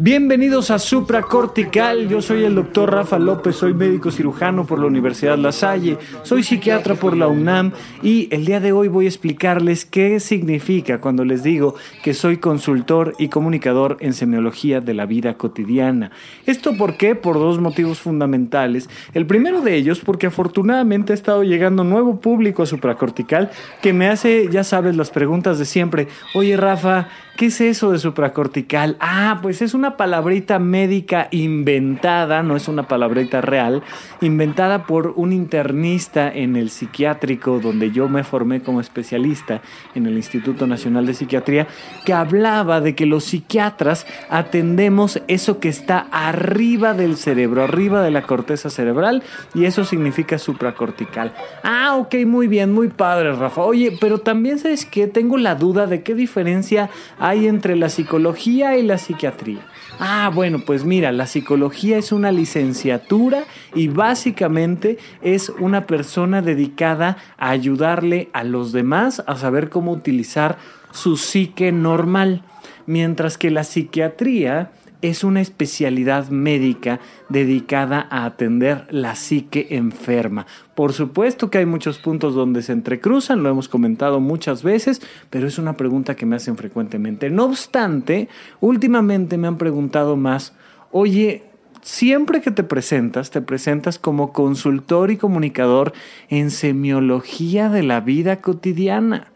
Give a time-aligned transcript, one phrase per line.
[0.00, 5.36] Bienvenidos a Supracortical, yo soy el doctor Rafa López, soy médico cirujano por la Universidad
[5.36, 9.84] La Salle, soy psiquiatra por la UNAM y el día de hoy voy a explicarles
[9.84, 11.74] qué significa cuando les digo
[12.04, 16.12] que soy consultor y comunicador en semiología de la vida cotidiana.
[16.46, 17.16] ¿Esto por qué?
[17.16, 18.88] Por dos motivos fundamentales.
[19.14, 23.50] El primero de ellos porque afortunadamente ha estado llegando nuevo público a Supracortical
[23.82, 26.06] que me hace, ya sabes, las preguntas de siempre.
[26.36, 27.08] Oye Rafa,
[27.38, 28.96] ¿Qué es eso de supracortical?
[28.98, 33.84] Ah, pues es una palabrita médica inventada, no es una palabrita real,
[34.20, 39.62] inventada por un internista en el psiquiátrico donde yo me formé como especialista
[39.94, 41.68] en el Instituto Nacional de Psiquiatría,
[42.04, 48.10] que hablaba de que los psiquiatras atendemos eso que está arriba del cerebro, arriba de
[48.10, 49.22] la corteza cerebral,
[49.54, 51.32] y eso significa supracortical.
[51.62, 53.62] Ah, ok, muy bien, muy padre, Rafa.
[53.62, 56.90] Oye, pero también sabes que tengo la duda de qué diferencia
[57.34, 59.60] entre la psicología y la psiquiatría?
[60.00, 67.16] Ah, bueno, pues mira, la psicología es una licenciatura y básicamente es una persona dedicada
[67.36, 70.58] a ayudarle a los demás a saber cómo utilizar
[70.92, 72.42] su psique normal,
[72.86, 80.46] mientras que la psiquiatría es una especialidad médica dedicada a atender la psique enferma.
[80.74, 85.46] Por supuesto que hay muchos puntos donde se entrecruzan, lo hemos comentado muchas veces, pero
[85.46, 87.30] es una pregunta que me hacen frecuentemente.
[87.30, 88.28] No obstante,
[88.60, 90.54] últimamente me han preguntado más,
[90.90, 91.44] oye,
[91.82, 95.92] siempre que te presentas, te presentas como consultor y comunicador
[96.28, 99.32] en semiología de la vida cotidiana.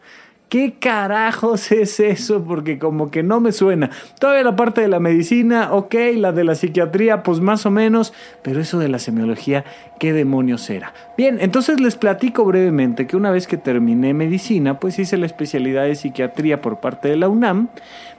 [0.53, 2.43] ¿Qué carajos es eso?
[2.43, 3.89] Porque como que no me suena.
[4.19, 8.13] Todavía la parte de la medicina, ok, la de la psiquiatría, pues más o menos,
[8.43, 9.65] pero eso de la semiología,
[9.97, 10.93] ¿qué demonios era?
[11.17, 15.85] Bien, entonces les platico brevemente que una vez que terminé medicina, pues hice la especialidad
[15.85, 17.69] de psiquiatría por parte de la UNAM,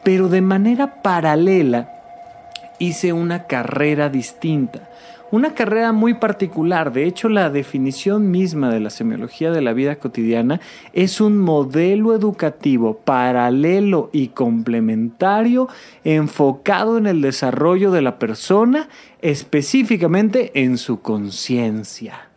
[0.02, 1.88] pero de manera paralela
[2.80, 4.80] hice una carrera distinta
[5.34, 6.92] una carrera muy particular.
[6.92, 10.60] De hecho, la definición misma de la semiología de la vida cotidiana
[10.92, 15.68] es un modelo educativo paralelo y complementario
[16.04, 18.88] enfocado en el desarrollo de la persona,
[19.20, 22.33] específicamente en su conciencia.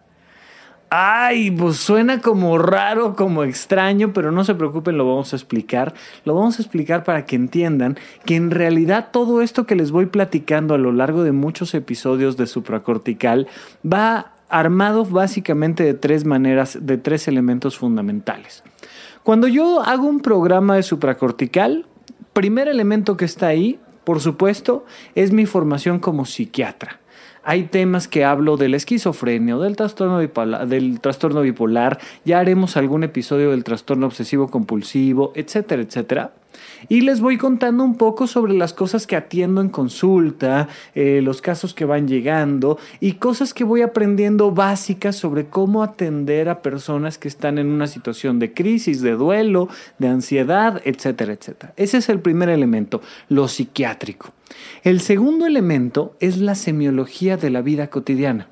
[0.89, 5.93] Ay, pues suena como raro, como extraño, pero no se preocupen, lo vamos a explicar.
[6.23, 10.05] Lo vamos a explicar para que entiendan que en realidad todo esto que les voy
[10.05, 13.47] platicando a lo largo de muchos episodios de supracortical
[13.85, 18.63] va armado básicamente de tres maneras, de tres elementos fundamentales.
[19.23, 21.85] Cuando yo hago un programa de supracortical,
[22.31, 27.01] primer elemento que está ahí, por supuesto, es mi formación como psiquiatra.
[27.49, 31.97] Hay temas que hablo de la esquizofrenia o del trastorno bipolar, del trastorno bipolar.
[32.25, 36.33] Ya haremos algún episodio del trastorno obsesivo compulsivo, etcétera, etcétera.
[36.89, 41.41] Y les voy contando un poco sobre las cosas que atiendo en consulta, eh, los
[41.41, 47.17] casos que van llegando y cosas que voy aprendiendo básicas sobre cómo atender a personas
[47.17, 49.69] que están en una situación de crisis, de duelo,
[49.99, 51.71] de ansiedad, etcétera, etcétera.
[51.77, 54.33] Ese es el primer elemento, lo psiquiátrico.
[54.83, 58.49] El segundo elemento es la semiología de la vida cotidiana.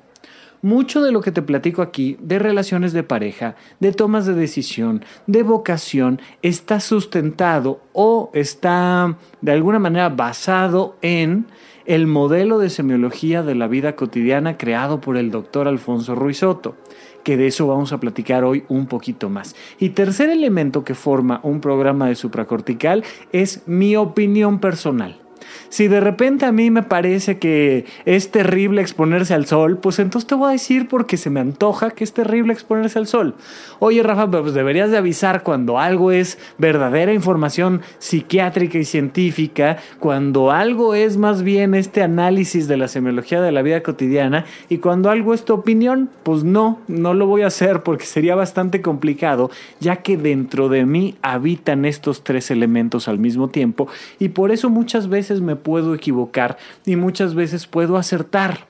[0.62, 5.04] Mucho de lo que te platico aquí, de relaciones de pareja, de tomas de decisión,
[5.26, 11.46] de vocación, está sustentado o está de alguna manera basado en
[11.84, 16.74] el modelo de semiología de la vida cotidiana creado por el doctor Alfonso Ruizotto
[17.22, 19.56] que de eso vamos a platicar hoy un poquito más.
[19.80, 23.02] Y tercer elemento que forma un programa de supracortical
[23.32, 25.25] es mi opinión personal.
[25.68, 30.26] Si de repente a mí me parece que es terrible exponerse al sol, pues entonces
[30.26, 33.34] te voy a decir porque se me antoja que es terrible exponerse al sol.
[33.78, 40.50] Oye, Rafa, pues deberías de avisar cuando algo es verdadera información psiquiátrica y científica, cuando
[40.50, 45.10] algo es más bien este análisis de la semiología de la vida cotidiana y cuando
[45.10, 49.50] algo es tu opinión, pues no, no lo voy a hacer porque sería bastante complicado,
[49.80, 53.88] ya que dentro de mí habitan estos tres elementos al mismo tiempo
[54.18, 58.66] y por eso muchas veces me puedo equivocar y muchas veces puedo acertar.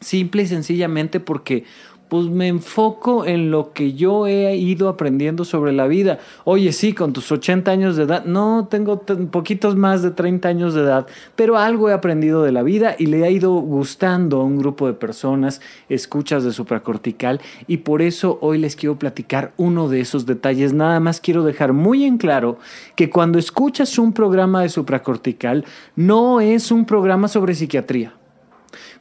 [0.00, 1.64] Simple y sencillamente porque
[2.08, 6.18] Pues me enfoco en lo que yo he ido aprendiendo sobre la vida.
[6.44, 10.74] Oye, sí, con tus 80 años de edad, no, tengo poquitos más de 30 años
[10.74, 11.06] de edad,
[11.36, 14.86] pero algo he aprendido de la vida y le ha ido gustando a un grupo
[14.86, 20.26] de personas, escuchas de supracortical, y por eso hoy les quiero platicar uno de esos
[20.26, 20.72] detalles.
[20.72, 22.58] Nada más quiero dejar muy en claro
[22.96, 25.64] que cuando escuchas un programa de supracortical,
[25.96, 28.14] no es un programa sobre psiquiatría.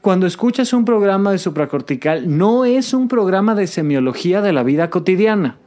[0.01, 4.89] Cuando escuchas un programa de supracortical, no es un programa de semiología de la vida
[4.89, 5.57] cotidiana.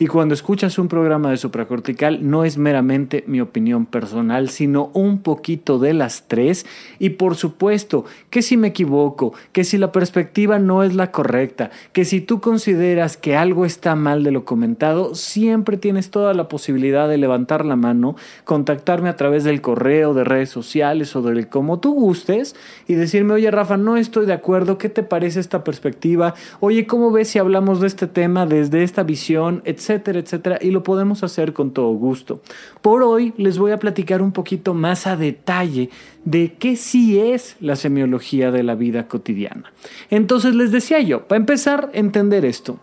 [0.00, 5.22] Y cuando escuchas un programa de supracortical, no es meramente mi opinión personal, sino un
[5.22, 6.66] poquito de las tres.
[7.00, 11.70] Y por supuesto, que si me equivoco, que si la perspectiva no es la correcta,
[11.92, 16.48] que si tú consideras que algo está mal de lo comentado, siempre tienes toda la
[16.48, 21.48] posibilidad de levantar la mano, contactarme a través del correo, de redes sociales o del
[21.48, 22.54] como tú gustes
[22.86, 26.34] y decirme, oye Rafa, no estoy de acuerdo, ¿qué te parece esta perspectiva?
[26.60, 29.87] Oye, ¿cómo ves si hablamos de este tema desde esta visión, etcétera?
[29.88, 32.42] Etcétera, etcétera, y lo podemos hacer con todo gusto.
[32.82, 35.88] Por hoy les voy a platicar un poquito más a detalle
[36.24, 39.72] de qué sí es la semiología de la vida cotidiana.
[40.10, 42.78] Entonces les decía yo, para empezar a entender esto,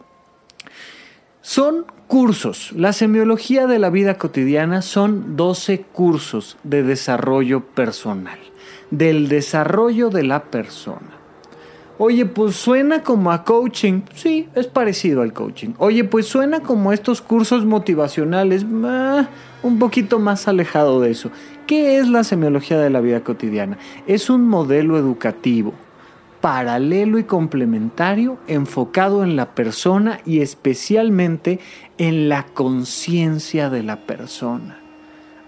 [1.42, 2.72] son cursos.
[2.76, 8.40] La semiología de la vida cotidiana son 12 cursos de desarrollo personal,
[8.90, 11.15] del desarrollo de la persona.
[11.98, 14.02] Oye, pues suena como a coaching.
[14.14, 15.70] Sí, es parecido al coaching.
[15.78, 18.66] Oye, pues suena como estos cursos motivacionales.
[18.84, 19.30] Ah,
[19.64, 21.32] un poquito más alejado de eso.
[21.68, 23.78] ¿Qué es la semiología de la vida cotidiana?
[24.08, 25.74] Es un modelo educativo
[26.46, 31.60] paralelo y complementario enfocado en la persona y especialmente
[31.98, 34.85] en la conciencia de la persona.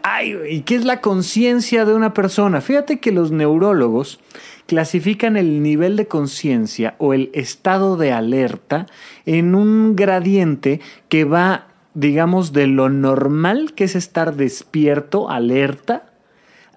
[0.09, 2.61] Ay, ¿y qué es la conciencia de una persona?
[2.61, 4.21] Fíjate que los neurólogos
[4.65, 8.85] clasifican el nivel de conciencia o el estado de alerta
[9.25, 16.05] en un gradiente que va, digamos, de lo normal, que es estar despierto, alerta,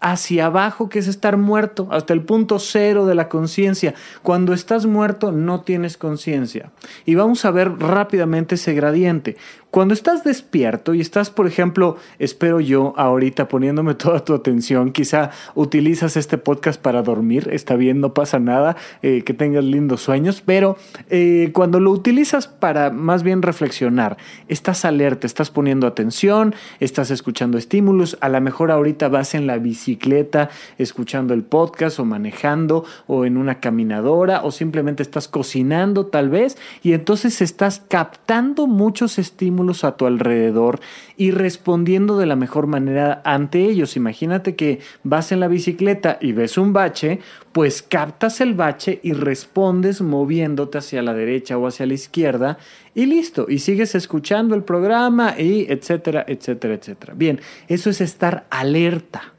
[0.00, 3.94] hacia abajo, que es estar muerto, hasta el punto cero de la conciencia.
[4.23, 6.73] Cuando estás muerto no tienes conciencia.
[7.05, 9.37] Y vamos a ver rápidamente ese gradiente.
[9.71, 15.31] Cuando estás despierto y estás, por ejemplo, espero yo ahorita poniéndome toda tu atención, quizá
[15.55, 20.43] utilizas este podcast para dormir, está bien, no pasa nada, eh, que tengas lindos sueños,
[20.45, 20.77] pero
[21.09, 24.17] eh, cuando lo utilizas para más bien reflexionar,
[24.49, 29.59] estás alerta, estás poniendo atención, estás escuchando estímulos, a lo mejor ahorita vas en la
[29.59, 36.29] bicicleta escuchando el podcast o manejando o en una caminadora o simplemente estás cocinando tal
[36.29, 40.81] vez y entonces estás captando muchos estímulos a tu alrededor
[41.17, 43.97] y respondiendo de la mejor manera ante ellos.
[43.97, 47.21] Imagínate que vas en la bicicleta y ves un bache,
[47.53, 52.59] pues captas el bache y respondes moviéndote hacia la derecha o hacia la izquierda
[52.95, 57.15] y listo, y sigues escuchando el programa y etcétera, etcétera, etcétera.
[57.17, 59.35] Bien, eso es estar alerta.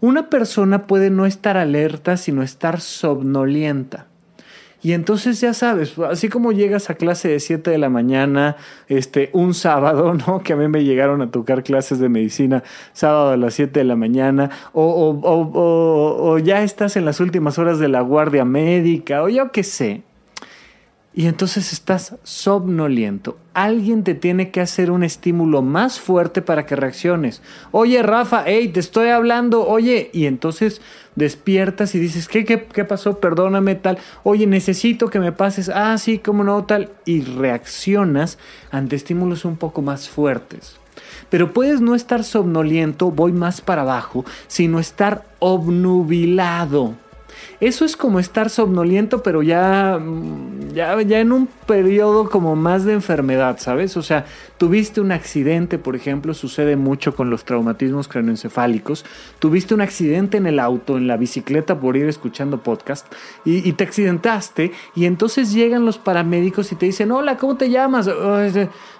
[0.00, 4.06] Una persona puede no estar alerta, sino estar somnolienta.
[4.80, 9.30] Y entonces ya sabes, así como llegas a clase de 7 de la mañana, este,
[9.32, 10.40] un sábado, ¿no?
[10.40, 13.84] Que a mí me llegaron a tocar clases de medicina sábado a las 7 de
[13.84, 19.22] la mañana, o, o, o ya estás en las últimas horas de la guardia médica,
[19.22, 20.02] o yo qué sé.
[21.18, 23.38] Y entonces estás somnoliento.
[23.52, 27.42] Alguien te tiene que hacer un estímulo más fuerte para que reacciones.
[27.72, 30.10] Oye, Rafa, hey, te estoy hablando, oye.
[30.12, 30.80] Y entonces
[31.16, 33.18] despiertas y dices, ¿qué, qué, pasó?
[33.18, 33.98] Perdóname, tal.
[34.22, 35.68] Oye, necesito que me pases.
[35.74, 36.92] Ah, sí, cómo no, tal.
[37.04, 38.38] Y reaccionas
[38.70, 40.76] ante estímulos un poco más fuertes.
[41.30, 46.94] Pero puedes no estar somnoliento, voy más para abajo, sino estar obnubilado
[47.60, 52.84] eso es como estar somnoliento, pero ya, mm, ya, ya en un periodo como más
[52.84, 53.96] de enfermedad, ¿sabes?
[53.96, 54.26] O sea,
[54.58, 59.04] tuviste un accidente, por ejemplo, sucede mucho con los traumatismos craneoencefálicos.
[59.40, 63.12] Tuviste un accidente en el auto, en la bicicleta por ir escuchando podcast
[63.44, 68.08] y, te accidentaste y entonces llegan los paramédicos y te dicen, hola, ¿cómo te llamas?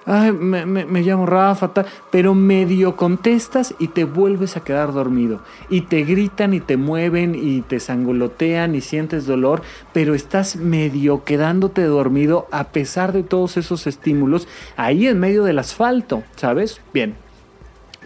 [0.07, 1.87] Me llamo Rafa, tal.
[2.11, 7.35] pero medio contestas y te vuelves a quedar dormido y te gritan y te mueven
[7.35, 9.63] y te sangolotean y sientes dolor,
[9.93, 15.59] pero estás medio quedándote dormido a pesar de todos esos estímulos ahí en medio del
[15.59, 16.81] asfalto, ¿sabes?
[16.93, 17.15] Bien,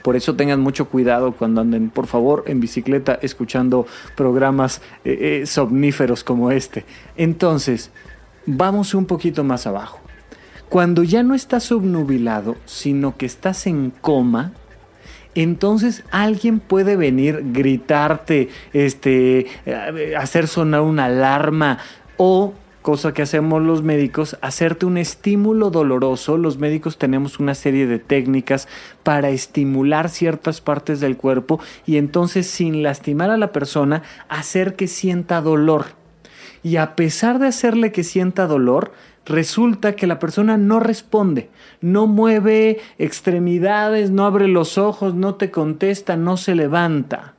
[0.03, 5.47] por eso tengan mucho cuidado cuando anden, por favor, en bicicleta escuchando programas eh, eh,
[5.47, 6.85] somníferos como este.
[7.17, 7.91] Entonces,
[8.45, 10.01] vamos un poquito más abajo.
[10.69, 14.53] Cuando ya no estás subnubilado, sino que estás en coma,
[15.35, 19.47] entonces alguien puede venir, gritarte, este,
[20.17, 21.79] hacer sonar una alarma
[22.17, 26.37] o cosa que hacemos los médicos, hacerte un estímulo doloroso.
[26.37, 28.69] Los médicos tenemos una serie de técnicas
[29.03, 34.89] para estimular ciertas partes del cuerpo y entonces sin lastimar a la persona, hacer que
[34.89, 35.87] sienta dolor.
[36.65, 38.93] Y a pesar de hacerle que sienta dolor,
[39.25, 41.51] resulta que la persona no responde,
[41.81, 47.35] no mueve extremidades, no abre los ojos, no te contesta, no se levanta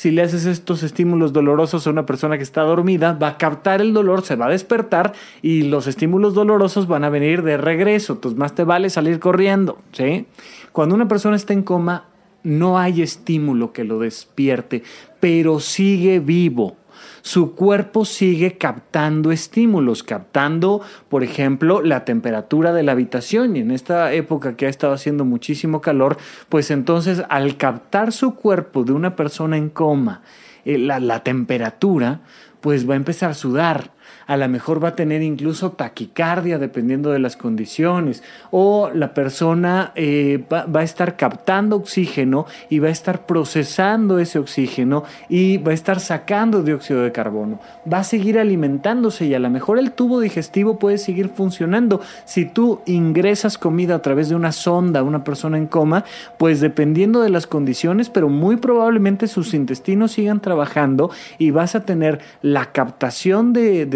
[0.00, 3.82] si le haces estos estímulos dolorosos a una persona que está dormida, va a captar
[3.82, 5.12] el dolor, se va a despertar
[5.42, 8.14] y los estímulos dolorosos van a venir de regreso.
[8.14, 9.76] Entonces más te vale salir corriendo.
[9.92, 10.24] ¿sí?
[10.72, 12.06] Cuando una persona está en coma,
[12.42, 14.84] no hay estímulo que lo despierte,
[15.20, 16.78] pero sigue vivo
[17.22, 23.56] su cuerpo sigue captando estímulos, captando, por ejemplo, la temperatura de la habitación.
[23.56, 26.16] Y en esta época que ha estado haciendo muchísimo calor,
[26.48, 30.22] pues entonces al captar su cuerpo de una persona en coma,
[30.64, 32.20] eh, la, la temperatura,
[32.60, 33.92] pues va a empezar a sudar
[34.26, 39.92] a lo mejor va a tener incluso taquicardia dependiendo de las condiciones, o la persona
[39.94, 45.72] eh, va, a estar captando oxígeno y va a estar procesando ese oxígeno y va
[45.72, 49.92] a estar sacando dióxido de carbono, va a seguir alimentándose y a lo mejor el
[49.92, 52.00] tubo digestivo puede seguir funcionando.
[52.24, 56.04] Si tú ingresas comida a través de una sonda a una persona en coma,
[56.38, 61.84] pues dependiendo de las condiciones, pero muy probablemente sus intestinos sigan trabajando y vas a
[61.84, 63.86] tener la captación de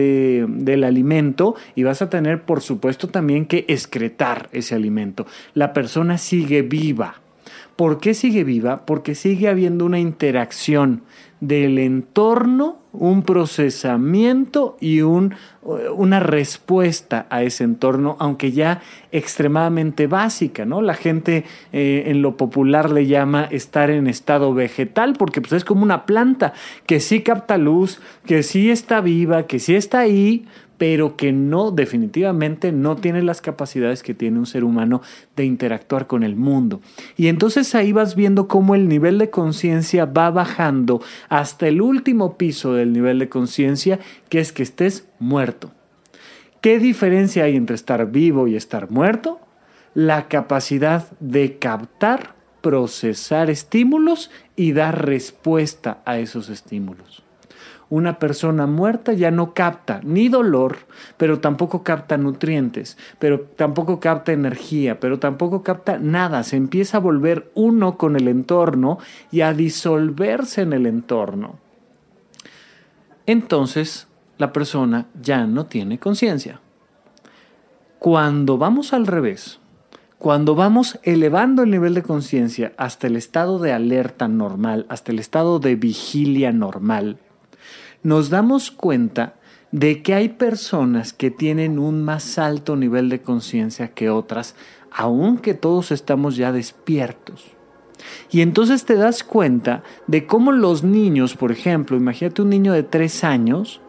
[0.49, 5.27] del alimento y vas a tener, por supuesto, también que excretar ese alimento.
[5.55, 7.21] La persona sigue viva.
[7.77, 8.87] ¿Por qué sigue viva?
[8.87, 11.03] Porque sigue habiendo una interacción
[11.47, 15.35] del entorno, un procesamiento y un,
[15.95, 18.83] una respuesta a ese entorno, aunque ya
[19.13, 20.81] extremadamente básica, ¿no?
[20.81, 25.65] La gente eh, en lo popular le llama estar en estado vegetal, porque pues, es
[25.65, 26.53] como una planta
[26.87, 30.47] que sí capta luz, que sí está viva, que sí está ahí,
[30.79, 35.03] pero que no, definitivamente no tiene las capacidades que tiene un ser humano
[35.37, 36.81] de interactuar con el mundo.
[37.17, 42.37] Y entonces ahí vas viendo cómo el nivel de conciencia va bajando hasta el último
[42.37, 45.73] piso del nivel de conciencia, que es que estés muerto.
[46.61, 49.41] ¿Qué diferencia hay entre estar vivo y estar muerto?
[49.93, 57.24] La capacidad de captar, procesar estímulos y dar respuesta a esos estímulos
[57.95, 60.79] una persona muerta ya no capta ni dolor,
[61.17, 66.43] pero tampoco capta nutrientes, pero tampoco capta energía, pero tampoco capta nada.
[66.43, 68.99] Se empieza a volver uno con el entorno
[69.31, 71.61] y a disolverse en el entorno.
[73.27, 74.09] Entonces,
[74.39, 76.61] la persona ya no tiene conciencia.
[78.01, 79.61] Cuando vamos al revés,
[80.19, 85.21] cuando vamos elevando el nivel de conciencia hasta el estado de alerta normal, hasta el
[85.21, 87.19] estado de vigilia normal,
[88.05, 89.35] nos damos cuenta
[89.73, 94.55] de que hay personas que tienen un más alto nivel de conciencia que otras,
[94.93, 97.45] aunque todos estamos ya despiertos.
[98.31, 102.85] Y entonces te das cuenta de cómo los niños, por ejemplo, imagínate un niño de
[102.85, 103.81] tres años,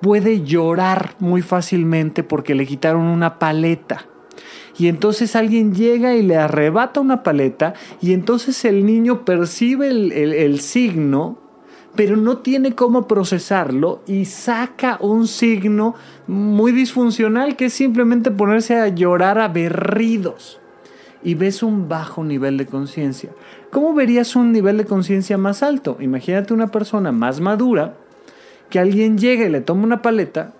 [0.00, 4.06] puede llorar muy fácilmente porque le quitaron una paleta.
[4.78, 10.12] Y entonces alguien llega y le arrebata una paleta y entonces el niño percibe el,
[10.12, 11.41] el signo
[11.94, 15.94] pero no tiene cómo procesarlo y saca un signo
[16.26, 20.58] muy disfuncional que es simplemente ponerse a llorar a berridos.
[21.24, 23.30] Y ves un bajo nivel de conciencia.
[23.70, 25.96] ¿Cómo verías un nivel de conciencia más alto?
[26.00, 27.94] Imagínate una persona más madura
[28.70, 30.54] que alguien llegue y le toma una paleta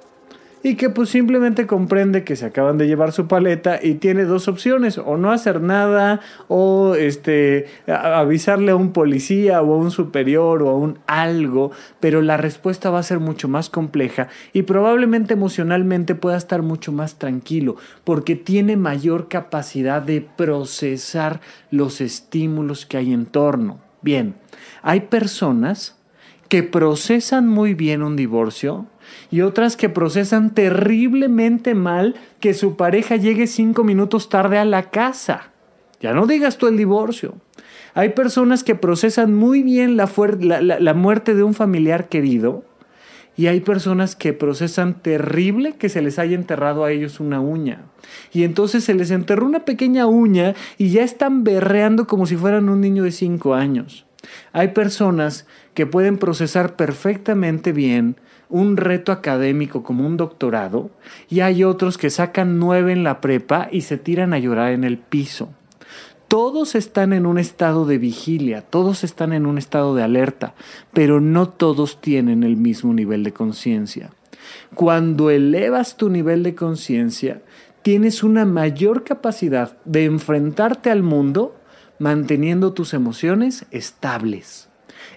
[0.63, 4.49] y que pues simplemente comprende que se acaban de llevar su paleta y tiene dos
[4.49, 10.63] opciones, o no hacer nada, o este, avisarle a un policía o a un superior
[10.63, 15.35] o a un algo, pero la respuesta va a ser mucho más compleja y probablemente
[15.35, 21.41] emocionalmente pueda estar mucho más tranquilo porque tiene mayor capacidad de procesar
[21.71, 23.81] los estímulos que hay en torno.
[24.03, 24.35] Bien,
[24.83, 25.97] hay personas
[26.49, 28.87] que procesan muy bien un divorcio,
[29.33, 34.91] y otras que procesan terriblemente mal que su pareja llegue cinco minutos tarde a la
[34.91, 35.51] casa.
[36.01, 37.35] Ya no digas tú el divorcio.
[37.95, 40.11] Hay personas que procesan muy bien la,
[40.61, 42.65] la, muerte de un familiar querido
[43.35, 47.87] y hay personas que procesan terrible que se les haya enterrado a ellos una uña.
[48.35, 52.69] Y entonces se les enterró una pequeña uña y ya están berreando como si fueran
[52.69, 54.05] un niño de cinco años.
[54.53, 58.17] Hay personas que pueden procesar perfectamente bien
[58.53, 60.91] un reto académico como un doctorado
[61.31, 64.85] y hay otros que sacan nueve en la prepa y se tiran a llorar en
[64.85, 65.49] el piso.
[66.29, 70.55] Todos están en un estado de vigilia, todos están en un estado de alerta,
[70.93, 74.11] pero no todos tienen el mismo nivel de conciencia.
[74.75, 77.41] Cuando elevas tu nivel de conciencia,
[77.81, 81.57] tienes una mayor capacidad de enfrentarte al mundo
[81.99, 84.69] manteniendo tus emociones estables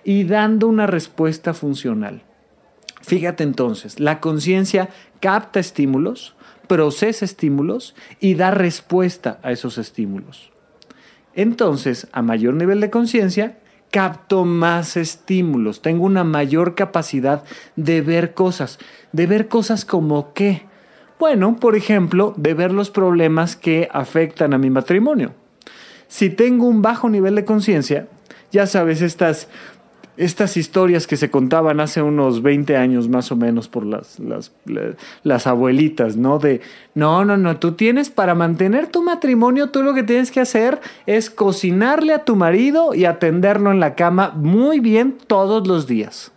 [0.06, 2.24] y dando una respuesta funcional.
[3.06, 6.36] Fíjate entonces, la conciencia capta estímulos,
[6.68, 10.52] procesa estímulos y da respuesta a esos estímulos.
[11.36, 13.60] Entonces, a mayor nivel de conciencia,
[13.92, 17.44] capto más estímulos, tengo una mayor capacidad
[17.76, 18.80] de ver cosas,
[19.12, 20.64] de ver cosas como qué.
[21.20, 25.34] Bueno, por ejemplo, de ver los problemas que afectan a mi matrimonio.
[26.08, 28.08] Si tengo un bajo nivel de conciencia,
[28.52, 29.48] ya sabes, estas
[30.18, 34.52] estas historias que se contaban hace unos 20 años más o menos por las, las,
[35.24, 36.40] las, abuelitas, ¿no?
[36.40, 36.62] De,
[36.94, 40.80] no, no, no, tú tienes para mantener tu matrimonio, tú lo que tienes que hacer
[41.06, 46.32] es cocinarle a tu marido y atenderlo en la cama muy bien todos los días.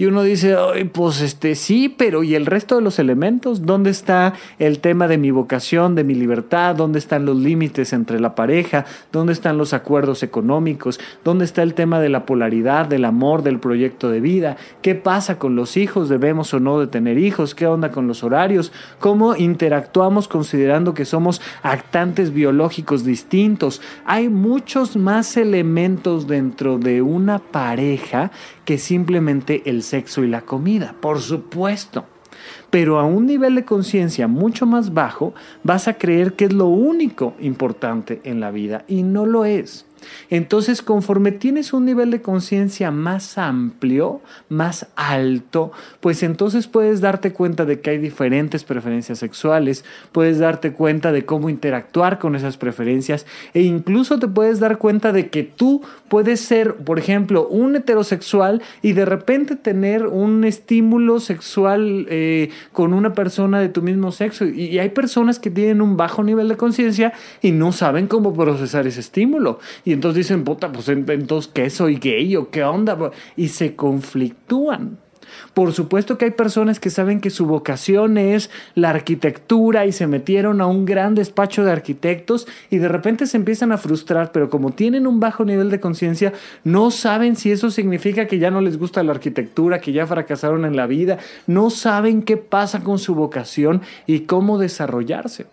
[0.00, 0.54] Y uno dice,
[0.92, 3.66] pues este sí, pero ¿y el resto de los elementos?
[3.66, 6.76] ¿Dónde está el tema de mi vocación, de mi libertad?
[6.76, 8.84] ¿Dónde están los límites entre la pareja?
[9.10, 11.00] ¿Dónde están los acuerdos económicos?
[11.24, 14.56] ¿Dónde está el tema de la polaridad, del amor, del proyecto de vida?
[14.82, 16.08] ¿Qué pasa con los hijos?
[16.08, 17.56] ¿Debemos o no de tener hijos?
[17.56, 18.70] ¿Qué onda con los horarios?
[19.00, 23.82] ¿Cómo interactuamos considerando que somos actantes biológicos distintos?
[24.04, 28.30] Hay muchos más elementos dentro de una pareja
[28.64, 32.04] que simplemente el sexo y la comida, por supuesto.
[32.70, 36.66] Pero a un nivel de conciencia mucho más bajo vas a creer que es lo
[36.66, 39.87] único importante en la vida y no lo es.
[40.30, 47.32] Entonces, conforme tienes un nivel de conciencia más amplio, más alto, pues entonces puedes darte
[47.32, 52.56] cuenta de que hay diferentes preferencias sexuales, puedes darte cuenta de cómo interactuar con esas
[52.56, 57.76] preferencias e incluso te puedes dar cuenta de que tú puedes ser, por ejemplo, un
[57.76, 64.12] heterosexual y de repente tener un estímulo sexual eh, con una persona de tu mismo
[64.12, 64.44] sexo.
[64.46, 67.12] Y hay personas que tienen un bajo nivel de conciencia
[67.42, 69.58] y no saben cómo procesar ese estímulo.
[69.88, 73.10] Y entonces dicen, puta, pues entonces, ¿qué soy gay o qué onda?
[73.36, 74.98] Y se conflictúan.
[75.54, 80.06] Por supuesto que hay personas que saben que su vocación es la arquitectura y se
[80.06, 84.50] metieron a un gran despacho de arquitectos y de repente se empiezan a frustrar, pero
[84.50, 88.60] como tienen un bajo nivel de conciencia, no saben si eso significa que ya no
[88.60, 92.98] les gusta la arquitectura, que ya fracasaron en la vida, no saben qué pasa con
[92.98, 95.46] su vocación y cómo desarrollarse.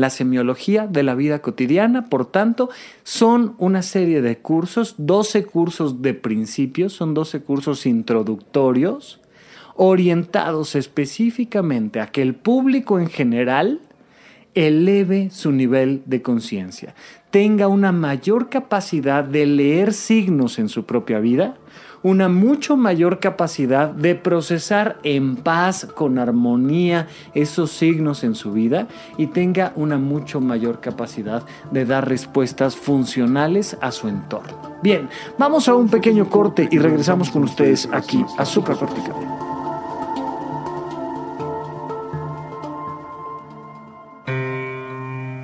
[0.00, 2.70] La semiología de la vida cotidiana, por tanto,
[3.02, 9.20] son una serie de cursos, 12 cursos de principios, son 12 cursos introductorios,
[9.76, 13.82] orientados específicamente a que el público en general
[14.54, 16.94] eleve su nivel de conciencia,
[17.30, 21.56] tenga una mayor capacidad de leer signos en su propia vida,
[22.02, 28.88] una mucho mayor capacidad de procesar en paz, con armonía, esos signos en su vida
[29.18, 34.76] y tenga una mucho mayor capacidad de dar respuestas funcionales a su entorno.
[34.82, 35.08] Bien,
[35.38, 39.40] vamos a un pequeño corte y regresamos con ustedes aquí a Supracortical.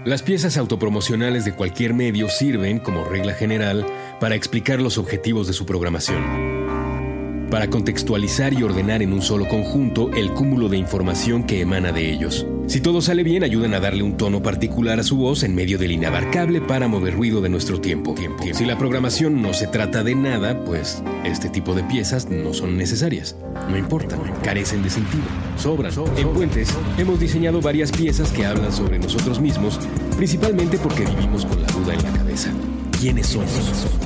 [0.06, 3.84] Las piezas autopromocionales de cualquier medio sirven, como regla general,
[4.20, 10.10] para explicar los objetivos de su programación, para contextualizar y ordenar en un solo conjunto
[10.12, 12.46] el cúmulo de información que emana de ellos.
[12.66, 15.78] Si todo sale bien, ayudan a darle un tono particular a su voz en medio
[15.78, 18.16] del inabarcable para mover ruido de nuestro tiempo.
[18.52, 22.76] Si la programación no se trata de nada, pues este tipo de piezas no son
[22.76, 23.36] necesarias.
[23.70, 25.24] No importa, carecen de sentido,
[25.56, 25.92] sobran.
[26.16, 29.78] En Puentes hemos diseñado varias piezas que hablan sobre nosotros mismos,
[30.16, 32.52] principalmente porque vivimos con la duda en la cabeza.
[33.00, 33.50] ¿Quiénes somos?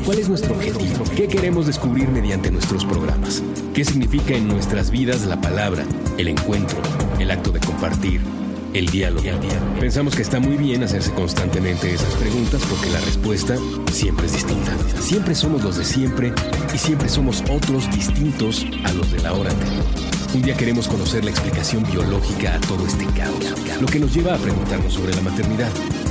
[0.04, 1.04] ¿Cuál es nuestro objetivo?
[1.14, 3.42] ¿Qué queremos descubrir mediante nuestros programas?
[3.72, 5.84] ¿Qué significa en nuestras vidas la palabra,
[6.18, 6.78] el encuentro,
[7.18, 8.20] el acto de compartir?
[8.72, 9.26] el diálogo.
[9.80, 13.56] Pensamos que está muy bien hacerse constantemente esas preguntas porque la respuesta
[13.90, 14.72] siempre es distinta.
[15.00, 16.32] Siempre somos los de siempre
[16.72, 19.84] y siempre somos otros distintos a los de la hora anterior.
[20.34, 24.34] Un día queremos conocer la explicación biológica a todo este caos, lo que nos lleva
[24.34, 25.70] a preguntarnos sobre la maternidad.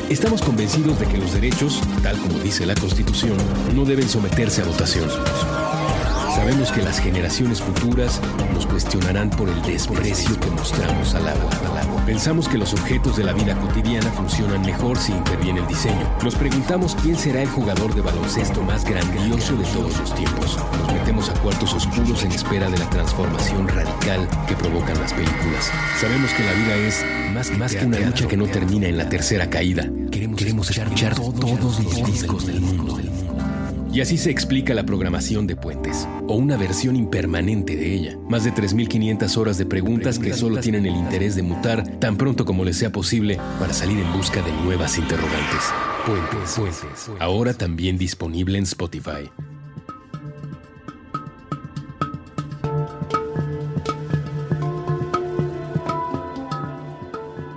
[0.10, 3.38] Estamos convencidos de que los derechos, tal como dice la Constitución,
[3.76, 5.08] no deben someterse a votación.
[6.40, 8.22] Sabemos que las generaciones futuras
[8.54, 11.50] nos cuestionarán por el desprecio que mostramos al agua.
[12.06, 16.10] Pensamos que los objetos de la vida cotidiana funcionan mejor si interviene el diseño.
[16.24, 20.58] Nos preguntamos quién será el jugador de baloncesto más grandioso de todos los tiempos.
[20.80, 25.70] Nos metemos a cuartos oscuros en espera de la transformación radical que provocan las películas.
[26.00, 29.10] Sabemos que la vida es más, más que una lucha que no termina en la
[29.10, 29.90] tercera caída.
[30.10, 32.98] Queremos, escuchar, todos los discos del mundo
[33.92, 38.18] Y así se explica la programación de Puentes, o una versión impermanente de ella.
[38.30, 42.46] Más de 3.500 horas de preguntas que solo tienen el interés de mutar tan pronto
[42.46, 45.74] como les sea posible para salir en busca de nuevas interrogantes.
[46.06, 47.12] Puentes, Puentes.
[47.20, 49.30] Ahora también disponible en Spotify.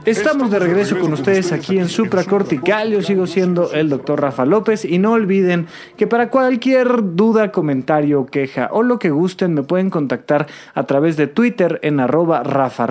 [0.05, 2.91] Estamos de regreso con ustedes aquí en Supracortical.
[2.91, 8.27] Yo sigo siendo el doctor Rafa López y no olviden que para cualquier duda, comentario,
[8.27, 12.89] queja o lo que gusten me pueden contactar a través de Twitter en arroba Rafa.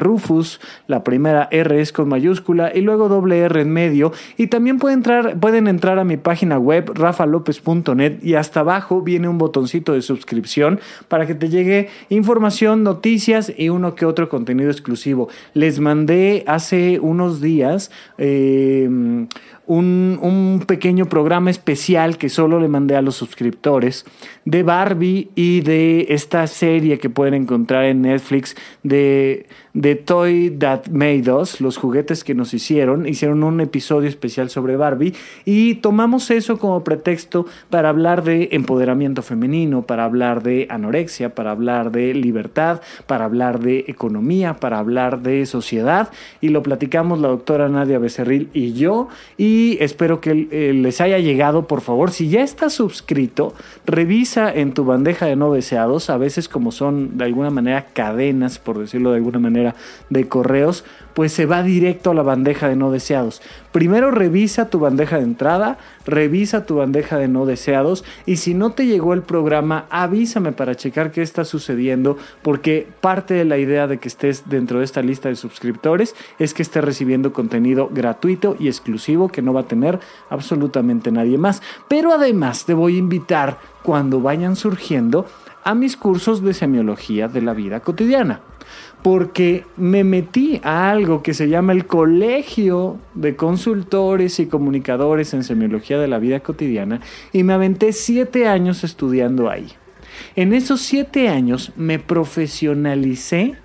[0.88, 4.14] La primera R es con mayúscula y luego doble R en medio.
[4.38, 9.28] Y también pueden entrar, pueden entrar a mi página web rafalopez.net y hasta abajo viene
[9.28, 14.72] un botoncito de suscripción para que te llegue información, noticias y uno que otro contenido
[14.72, 15.28] exclusivo.
[15.54, 22.96] Les mandé hace unos días eh, un, un, pequeño programa especial que solo le mandé
[22.96, 24.06] a los suscriptores
[24.46, 30.88] de Barbie y de esta serie que pueden encontrar en Netflix de, de Toy That
[30.88, 33.08] Made Us, los juguetes que nos hicieron.
[33.08, 35.14] Hicieron un episodio especial sobre Barbie
[35.46, 41.52] y tomamos eso como pretexto para hablar de empoderamiento femenino, para hablar de anorexia, para
[41.52, 46.10] hablar de libertad, para hablar de economía, para hablar de sociedad
[46.42, 49.08] y lo platicamos la doctora Nadia Becerril y yo
[49.38, 53.54] y espero que eh, les haya llegado, por favor, si ya estás suscrito,
[53.86, 58.60] revisa en tu bandeja de no deseados, a veces como son de alguna manera cadenas,
[58.60, 59.61] por decirlo de alguna manera,
[60.10, 63.42] de correos, pues se va directo a la bandeja de no deseados.
[63.72, 68.72] Primero revisa tu bandeja de entrada, revisa tu bandeja de no deseados y si no
[68.72, 73.88] te llegó el programa, avísame para checar qué está sucediendo porque parte de la idea
[73.88, 78.56] de que estés dentro de esta lista de suscriptores es que estés recibiendo contenido gratuito
[78.60, 81.62] y exclusivo que no va a tener absolutamente nadie más.
[81.88, 85.26] Pero además te voy a invitar cuando vayan surgiendo
[85.64, 88.42] a mis cursos de semiología de la vida cotidiana
[89.04, 95.44] porque me metí a algo que se llama el Colegio de Consultores y Comunicadores en
[95.44, 97.02] Semiología de la Vida Cotidiana
[97.34, 99.68] y me aventé siete años estudiando ahí.
[100.36, 103.56] En esos siete años me profesionalicé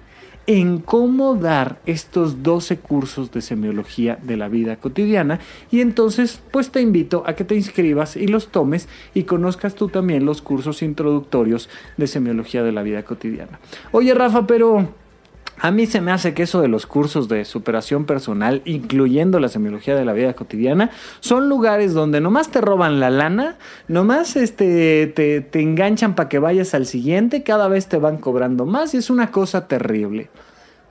[0.46, 5.40] en cómo dar estos 12 cursos de semiología de la vida cotidiana
[5.72, 9.88] y entonces pues te invito a que te inscribas y los tomes y conozcas tú
[9.88, 13.58] también los cursos introductorios de semiología de la vida cotidiana.
[13.90, 14.88] Oye Rafa, pero
[15.58, 19.48] a mí se me hace que eso de los cursos de superación personal, incluyendo la
[19.48, 20.90] semiología de la vida cotidiana,
[21.20, 23.56] son lugares donde nomás te roban la lana,
[23.88, 28.66] nomás este, te, te enganchan para que vayas al siguiente, cada vez te van cobrando
[28.66, 30.28] más y es una cosa terrible.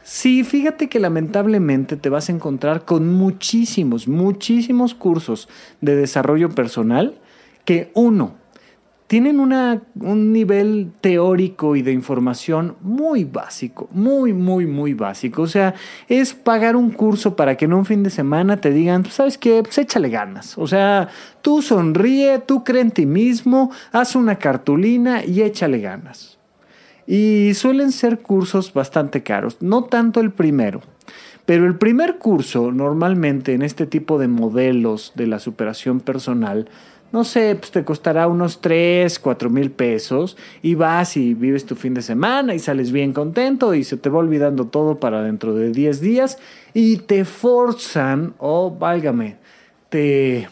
[0.04, 5.50] Sí, fíjate que lamentablemente te vas a encontrar con muchísimos, muchísimos cursos
[5.82, 7.20] de desarrollo personal
[7.66, 8.36] que uno,
[9.08, 15.44] tienen una, un nivel teórico y de información muy básico, muy, muy, muy básico.
[15.44, 15.76] O sea,
[16.08, 19.62] es pagar un curso para que en un fin de semana te digan, ¿sabes qué?
[19.62, 20.58] Pues échale ganas.
[20.58, 21.10] O sea,
[21.44, 26.40] tú sonríe, tú cree en ti mismo, haz una cartulina y échale ganas.
[27.06, 30.82] Y suelen ser cursos bastante caros, no tanto el primero.
[31.46, 36.68] Pero el primer curso, normalmente en este tipo de modelos de la superación personal,
[37.16, 41.76] no sé, pues te costará unos 3, 4 mil pesos y vas y vives tu
[41.76, 45.54] fin de semana y sales bien contento y se te va olvidando todo para dentro
[45.56, 46.40] de 10 días
[46.74, 49.38] y te forzan, o oh, válgame,
[49.88, 50.50] te,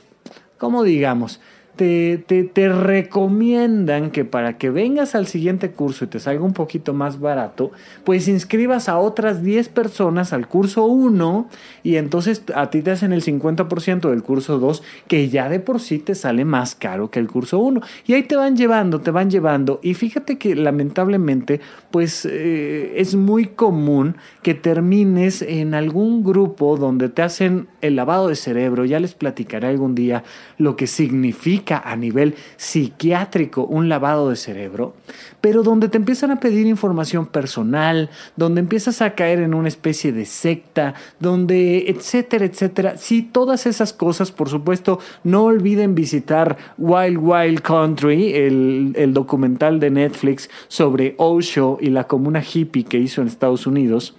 [0.57, 1.41] ¿cómo digamos?
[1.75, 6.93] Te, te, recomiendan que para que vengas al siguiente curso y te salga un poquito
[6.93, 7.71] más barato,
[8.03, 11.49] pues inscribas a otras 10 personas al curso 1
[11.81, 15.79] y entonces a ti te hacen el 50% del curso 2 que ya de por
[15.79, 17.81] sí te sale más caro que el curso 1.
[18.05, 19.79] Y ahí te van llevando, te van llevando.
[19.81, 21.59] Y fíjate que lamentablemente
[21.93, 28.29] pues eh, es muy común que termines en algún grupo donde te hacen el lavado
[28.29, 28.83] de cerebro.
[28.83, 30.23] Ya les platicaré algún día
[30.57, 34.95] lo que significa a nivel psiquiátrico un lavado de cerebro,
[35.39, 40.11] pero donde te empiezan a pedir información personal, donde empiezas a caer en una especie
[40.11, 42.97] de secta, donde etcétera, etcétera.
[42.97, 49.79] Sí, todas esas cosas, por supuesto, no olviden visitar Wild Wild Country, el, el documental
[49.79, 54.15] de Netflix sobre Osho y la comuna hippie que hizo en Estados Unidos.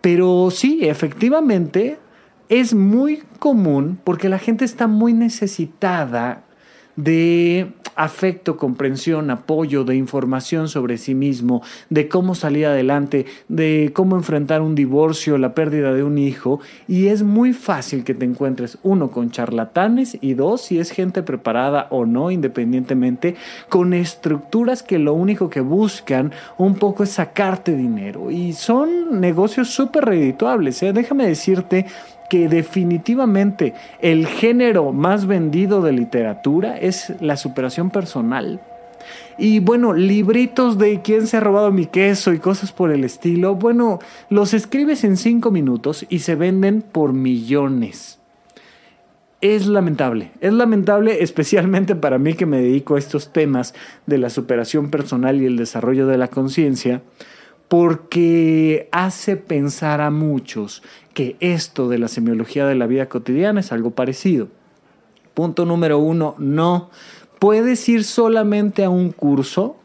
[0.00, 1.98] Pero sí, efectivamente,
[2.48, 6.44] es muy común porque la gente está muy necesitada
[6.96, 14.16] de afecto, comprensión, apoyo, de información sobre sí mismo, de cómo salir adelante, de cómo
[14.16, 16.60] enfrentar un divorcio, la pérdida de un hijo.
[16.88, 21.22] Y es muy fácil que te encuentres, uno, con charlatanes y dos, si es gente
[21.22, 23.36] preparada o no, independientemente,
[23.68, 28.30] con estructuras que lo único que buscan un poco es sacarte dinero.
[28.30, 30.82] Y son negocios súper redituables.
[30.82, 30.92] ¿eh?
[30.92, 31.86] Déjame decirte
[32.28, 38.60] que definitivamente el género más vendido de literatura es la superación personal.
[39.38, 43.54] Y bueno, libritos de quién se ha robado mi queso y cosas por el estilo,
[43.54, 48.18] bueno, los escribes en cinco minutos y se venden por millones.
[49.40, 53.74] Es lamentable, es lamentable especialmente para mí que me dedico a estos temas
[54.06, 57.02] de la superación personal y el desarrollo de la conciencia,
[57.72, 60.82] porque hace pensar a muchos
[61.14, 64.48] que esto de la semiología de la vida cotidiana es algo parecido.
[65.32, 66.90] Punto número uno, no.
[67.38, 69.78] Puedes ir solamente a un curso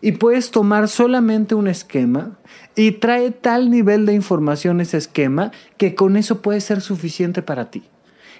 [0.00, 2.38] y puedes tomar solamente un esquema
[2.74, 7.70] y trae tal nivel de información ese esquema que con eso puede ser suficiente para
[7.70, 7.82] ti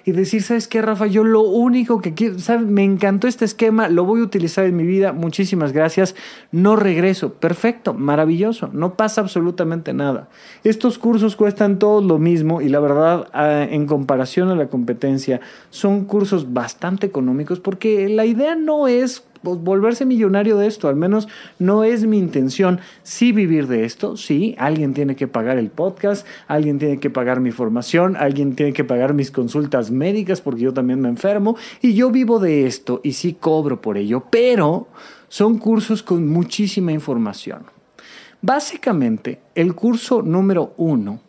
[0.07, 1.05] y decir, ¿sabes qué, Rafa?
[1.05, 2.65] Yo lo único que quiero, ¿sabes?
[2.65, 6.15] Me encantó este esquema, lo voy a utilizar en mi vida, muchísimas gracias,
[6.49, 10.29] no regreso, perfecto, maravilloso, no pasa absolutamente nada.
[10.63, 15.41] Estos cursos cuestan todos lo mismo y la verdad, ah, en comparación a la competencia,
[15.71, 21.27] son cursos bastante económicos porque la idea no es volverse millonario de esto, al menos
[21.59, 22.79] no es mi intención.
[23.03, 27.39] Sí vivir de esto, sí, alguien tiene que pagar el podcast, alguien tiene que pagar
[27.39, 31.93] mi formación, alguien tiene que pagar mis consultas médicas porque yo también me enfermo y
[31.93, 34.87] yo vivo de esto y sí cobro por ello, pero
[35.29, 37.63] son cursos con muchísima información.
[38.41, 41.26] Básicamente, el curso número uno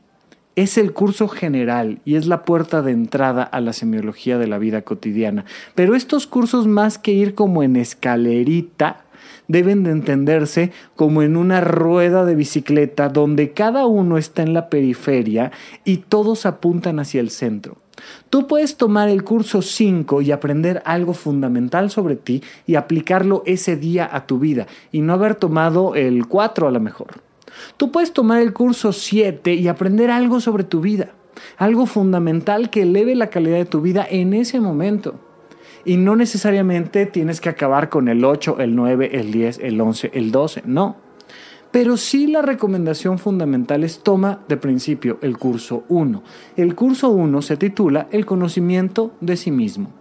[0.63, 4.59] es el curso general y es la puerta de entrada a la semiología de la
[4.59, 5.45] vida cotidiana.
[5.77, 9.05] Pero estos cursos más que ir como en escalerita,
[9.47, 14.69] deben de entenderse como en una rueda de bicicleta donde cada uno está en la
[14.69, 15.53] periferia
[15.85, 17.79] y todos apuntan hacia el centro.
[18.29, 23.77] Tú puedes tomar el curso 5 y aprender algo fundamental sobre ti y aplicarlo ese
[23.77, 27.28] día a tu vida y no haber tomado el 4 a lo mejor.
[27.77, 31.13] Tú puedes tomar el curso 7 y aprender algo sobre tu vida,
[31.57, 35.15] algo fundamental que eleve la calidad de tu vida en ese momento.
[35.85, 40.11] Y no necesariamente tienes que acabar con el 8, el 9, el 10, el 11,
[40.15, 40.97] el 12, no.
[41.71, 46.23] Pero sí la recomendación fundamental es toma de principio el curso 1.
[46.57, 49.93] El curso 1 se titula El conocimiento de sí mismo.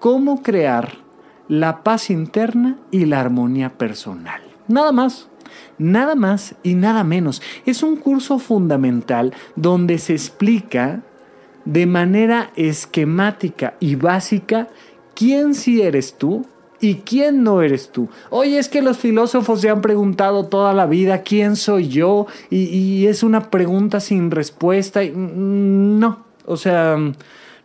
[0.00, 0.94] Cómo crear
[1.48, 4.40] la paz interna y la armonía personal.
[4.68, 5.28] Nada más.
[5.78, 7.42] Nada más y nada menos.
[7.64, 11.02] Es un curso fundamental donde se explica
[11.64, 14.68] de manera esquemática y básica
[15.14, 16.46] quién sí eres tú
[16.80, 18.08] y quién no eres tú.
[18.30, 23.06] Oye, es que los filósofos se han preguntado toda la vida quién soy yo y,
[23.06, 25.00] es una pregunta sin respuesta.
[25.00, 26.96] Mm, no, o sea,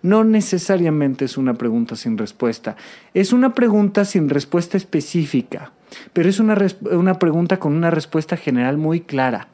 [0.02, 2.76] no necesariamente es una pregunta sin respuesta.
[3.14, 5.72] Es una pregunta sin respuesta específica.
[6.14, 6.58] Pero es una,
[6.92, 9.48] una pregunta con una respuesta general muy clara.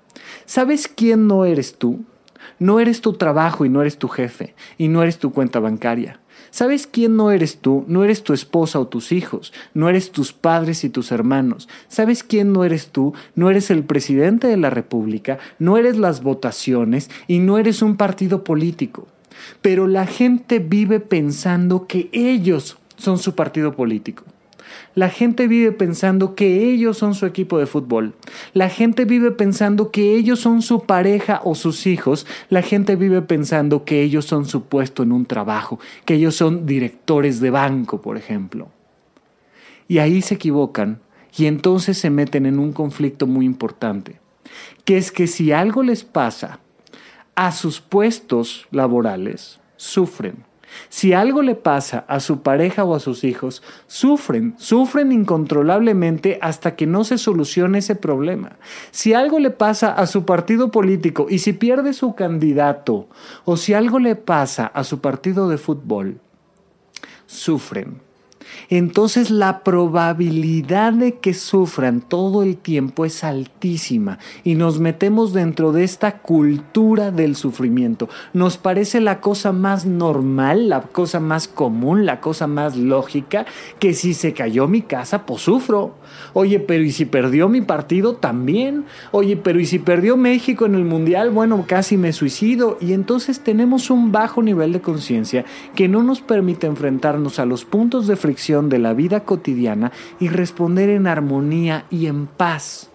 [0.46, 2.06] ¿Sabes quién no eres tú?
[2.60, 6.20] No eres tu trabajo y no eres tu jefe y no eres tu cuenta bancaria.
[6.50, 7.84] ¿Sabes quién no eres tú?
[7.88, 11.68] No eres tu esposa o tus hijos, no eres tus padres y tus hermanos.
[11.88, 13.14] ¿Sabes quién no eres tú?
[13.36, 17.98] No eres el presidente de la República, no eres las votaciones y no eres un
[17.98, 19.08] partido político.
[19.62, 24.24] Pero la gente vive pensando que ellos son su partido político.
[24.98, 28.16] La gente vive pensando que ellos son su equipo de fútbol.
[28.54, 32.26] La gente vive pensando que ellos son su pareja o sus hijos.
[32.50, 36.66] La gente vive pensando que ellos son su puesto en un trabajo, que ellos son
[36.66, 38.70] directores de banco, por ejemplo.
[39.88, 41.00] Y ahí se equivocan
[41.38, 44.20] y entonces se meten en un conflicto muy importante,
[44.84, 46.60] que es que si algo les pasa
[47.36, 50.44] a sus puestos laborales, sufren.
[50.90, 56.76] Si algo le pasa a su pareja o a sus hijos, sufren, sufren incontrolablemente hasta
[56.76, 58.58] que no se solucione ese problema.
[58.92, 63.08] Si algo le pasa a su partido político y si pierde su candidato,
[63.46, 66.20] o si algo le pasa a su partido de fútbol,
[67.26, 68.07] sufren
[68.70, 75.72] entonces la probabilidad de que sufran todo el tiempo es altísima y nos metemos dentro
[75.72, 78.10] de esta cultura del sufrimiento.
[78.34, 83.46] Nos parece la cosa más normal, la cosa más común, la cosa más lógica,
[83.80, 85.96] que si se cayó mi casa, pues sufro.
[86.34, 88.16] Oye, pero ¿y si perdió mi partido?
[88.16, 88.86] También.
[89.12, 91.32] Oye, pero ¿y si perdió México en el Mundial?
[91.32, 92.78] Bueno, casi me suicido.
[92.82, 97.66] Y entonces tenemos un bajo nivel de conciencia que no nos permite enfrentarnos a los
[97.66, 98.37] puntos de fricción
[98.70, 102.90] de la vida cotidiana y responder en armonía y en paz.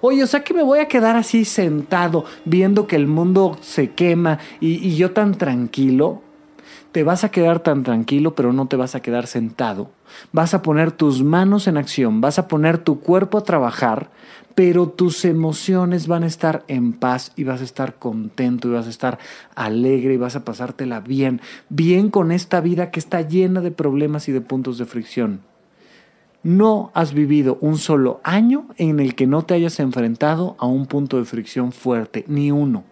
[0.00, 3.90] Oye, o sea que me voy a quedar así sentado viendo que el mundo se
[3.90, 6.22] quema y yo tan tranquilo
[6.94, 9.90] te vas a quedar tan tranquilo, pero no te vas a quedar sentado.
[10.30, 14.10] Vas a poner tus manos en acción, vas a poner tu cuerpo a trabajar,
[14.54, 18.86] pero tus emociones van a estar en paz y vas a estar contento y vas
[18.86, 19.18] a estar
[19.54, 24.28] alegre y vas a pasártela bien, bien con esta vida que está llena de problemas
[24.28, 25.40] y de puntos de fricción.
[26.42, 30.86] No has vivido un solo año en el que no te hayas enfrentado a un
[30.86, 32.84] punto de fricción fuerte, ni uno.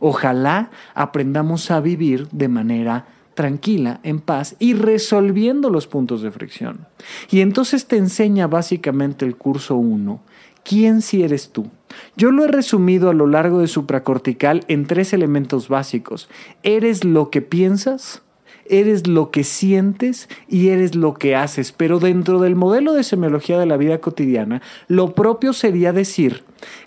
[0.00, 6.86] Ojalá aprendamos a vivir de manera tranquila, en paz y resolviendo los puntos de fricción.
[7.30, 10.20] Y entonces te enseña básicamente el curso 1,
[10.64, 11.70] quién si eres tú.
[12.16, 16.28] Yo lo he resumido a lo largo de supracortical en tres elementos básicos.
[16.62, 18.22] Eres lo que piensas,
[18.66, 21.72] eres lo que sientes y eres lo que haces.
[21.72, 26.44] Pero dentro del modelo de semiología de la vida cotidiana, lo propio sería decir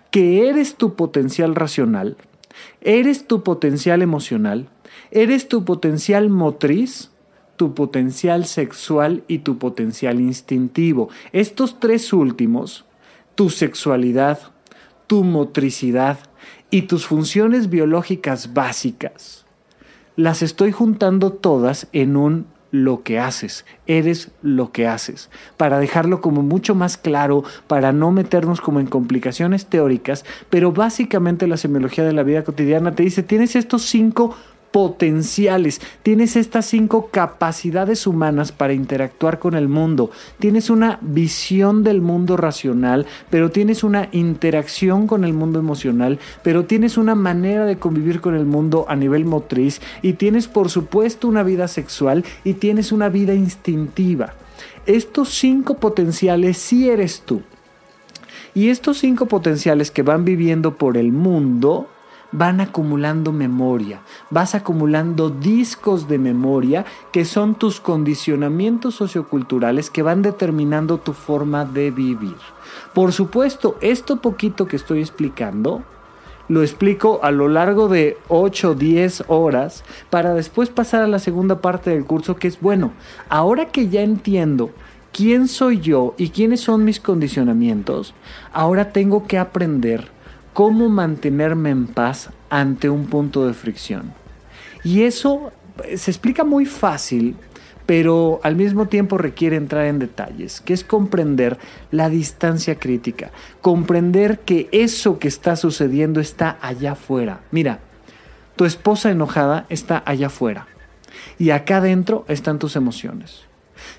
[0.09, 2.15] que eres tu potencial racional,
[2.81, 4.69] eres tu potencial emocional,
[5.15, 7.11] Eres tu potencial motriz,
[7.55, 11.09] tu potencial sexual y tu potencial instintivo.
[11.33, 12.85] Estos tres últimos,
[13.35, 14.39] tu sexualidad,
[15.07, 16.19] tu motricidad
[16.69, 19.45] y tus funciones biológicas básicas,
[20.15, 26.21] las estoy juntando todas en un lo que haces, eres lo que haces, para dejarlo
[26.21, 32.03] como mucho más claro, para no meternos como en complicaciones teóricas, pero básicamente la semiología
[32.03, 34.35] de la vida cotidiana te dice, tienes estos cinco
[34.73, 40.09] potenciales, tienes estas cinco capacidades humanas para interactuar con el mundo,
[40.39, 46.65] tienes una visión del mundo racional, pero tienes una interacción con el mundo emocional, pero
[46.65, 51.27] tienes una manera de convivir con el mundo a nivel motriz y tienes por supuesto
[51.27, 54.33] una vida sexual y tienes una vida instintiva.
[54.87, 57.43] Estos cinco potenciales sí eres tú.
[58.55, 61.89] Y estos cinco potenciales que van viviendo por el mundo,
[62.33, 70.21] van acumulando memoria, vas acumulando discos de memoria que son tus condicionamientos socioculturales que van
[70.21, 72.35] determinando tu forma de vivir.
[72.93, 75.83] Por supuesto, esto poquito que estoy explicando,
[76.49, 81.19] lo explico a lo largo de 8 o 10 horas para después pasar a la
[81.19, 82.91] segunda parte del curso que es, bueno,
[83.29, 84.71] ahora que ya entiendo
[85.13, 88.13] quién soy yo y quiénes son mis condicionamientos,
[88.51, 90.12] ahora tengo que aprender
[90.53, 94.13] cómo mantenerme en paz ante un punto de fricción.
[94.83, 95.51] Y eso
[95.83, 97.35] eh, se explica muy fácil,
[97.85, 101.57] pero al mismo tiempo requiere entrar en detalles, que es comprender
[101.91, 107.41] la distancia crítica, comprender que eso que está sucediendo está allá afuera.
[107.51, 107.79] Mira,
[108.55, 110.67] tu esposa enojada está allá afuera
[111.39, 113.41] y acá adentro están tus emociones.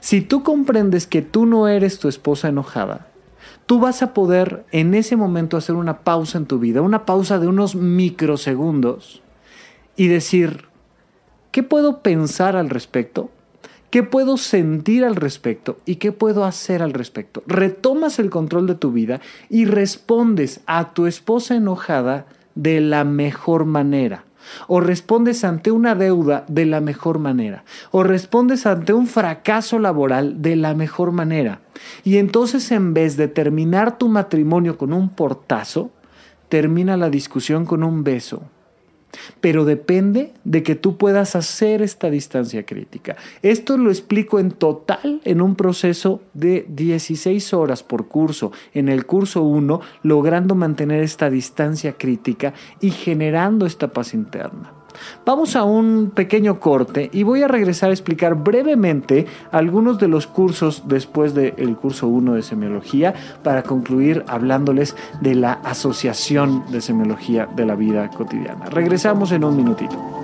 [0.01, 3.09] Si tú comprendes que tú no eres tu esposa enojada,
[3.66, 7.38] tú vas a poder en ese momento hacer una pausa en tu vida, una pausa
[7.38, 9.22] de unos microsegundos
[9.96, 10.66] y decir,
[11.50, 13.31] ¿qué puedo pensar al respecto?
[13.90, 15.79] ¿Qué puedo sentir al respecto?
[15.87, 17.44] ¿Y qué puedo hacer al respecto?
[17.46, 23.66] Retomas el control de tu vida y respondes a tu esposa enojada de la mejor
[23.66, 24.24] manera
[24.66, 30.42] o respondes ante una deuda de la mejor manera, o respondes ante un fracaso laboral
[30.42, 31.61] de la mejor manera.
[32.02, 35.90] Y entonces en vez de terminar tu matrimonio con un portazo,
[36.48, 38.42] termina la discusión con un beso
[39.40, 43.16] pero depende de que tú puedas hacer esta distancia crítica.
[43.42, 48.53] Esto lo explico en total en un proceso de 16 horas por curso.
[48.72, 54.84] En el curso 1, logrando mantener esta distancia crítica y generando esta paz interna.
[55.24, 60.26] Vamos a un pequeño corte y voy a regresar a explicar brevemente algunos de los
[60.26, 67.46] cursos después del curso 1 de semiología para concluir hablándoles de la asociación de semiología
[67.54, 68.66] de la vida cotidiana.
[68.66, 70.23] Regresamos en un minutito.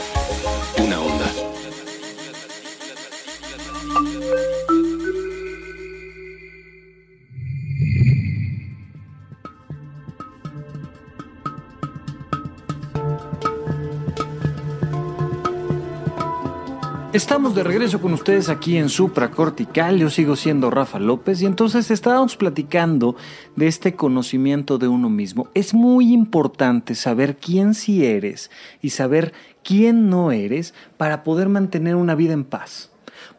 [17.21, 19.99] Estamos de regreso con ustedes aquí en Supra Cortical.
[19.99, 23.15] Yo sigo siendo Rafa López y entonces estábamos platicando
[23.55, 25.47] de este conocimiento de uno mismo.
[25.53, 28.49] Es muy importante saber quién sí eres
[28.81, 32.90] y saber quién no eres para poder mantener una vida en paz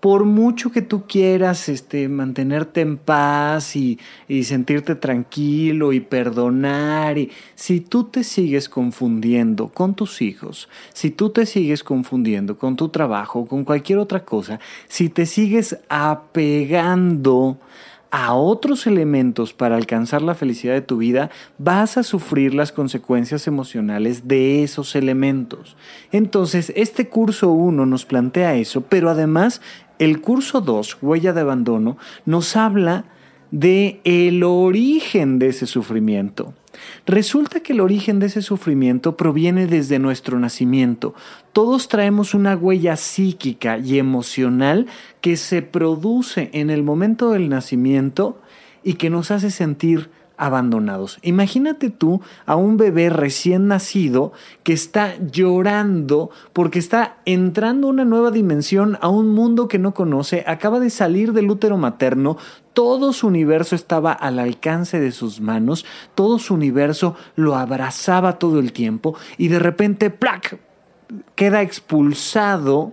[0.02, 7.18] por mucho que tú quieras este, mantenerte en paz y, y, sentirte tranquilo y perdonar,
[7.18, 12.74] y, si tú te sigues confundiendo con tus hijos, si tú te sigues confundiendo con
[12.74, 17.58] tu trabajo, con cualquier otra cosa, si te sigues apegando
[18.12, 23.46] a otros elementos para alcanzar la felicidad de tu vida, vas a sufrir las consecuencias
[23.46, 25.78] emocionales de esos elementos.
[26.12, 29.62] Entonces, este curso 1 nos plantea eso, pero además
[30.02, 31.96] el curso 2, Huella de Abandono,
[32.26, 33.04] nos habla
[33.52, 36.54] de el origen de ese sufrimiento.
[37.06, 41.14] Resulta que el origen de ese sufrimiento proviene desde nuestro nacimiento.
[41.52, 44.86] Todos traemos una huella psíquica y emocional
[45.20, 48.40] que se produce en el momento del nacimiento
[48.82, 51.18] y que nos hace sentir abandonados.
[51.22, 58.04] Imagínate tú a un bebé recién nacido que está llorando porque está entrando a una
[58.04, 62.36] nueva dimensión, a un mundo que no conoce, acaba de salir del útero materno,
[62.72, 68.58] todo su universo estaba al alcance de sus manos, todo su universo lo abrazaba todo
[68.58, 70.58] el tiempo y de repente, ¡plac!
[71.34, 72.92] queda expulsado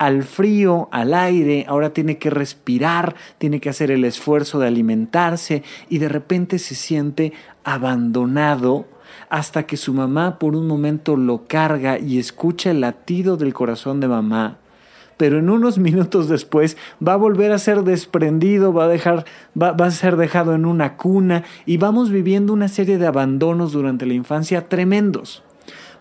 [0.00, 5.62] al frío, al aire, ahora tiene que respirar, tiene que hacer el esfuerzo de alimentarse
[5.90, 7.34] y de repente se siente
[7.64, 8.86] abandonado
[9.28, 14.00] hasta que su mamá por un momento lo carga y escucha el latido del corazón
[14.00, 14.56] de mamá.
[15.18, 19.26] Pero en unos minutos después va a volver a ser desprendido, va a, dejar,
[19.60, 23.72] va, va a ser dejado en una cuna y vamos viviendo una serie de abandonos
[23.72, 25.42] durante la infancia tremendos.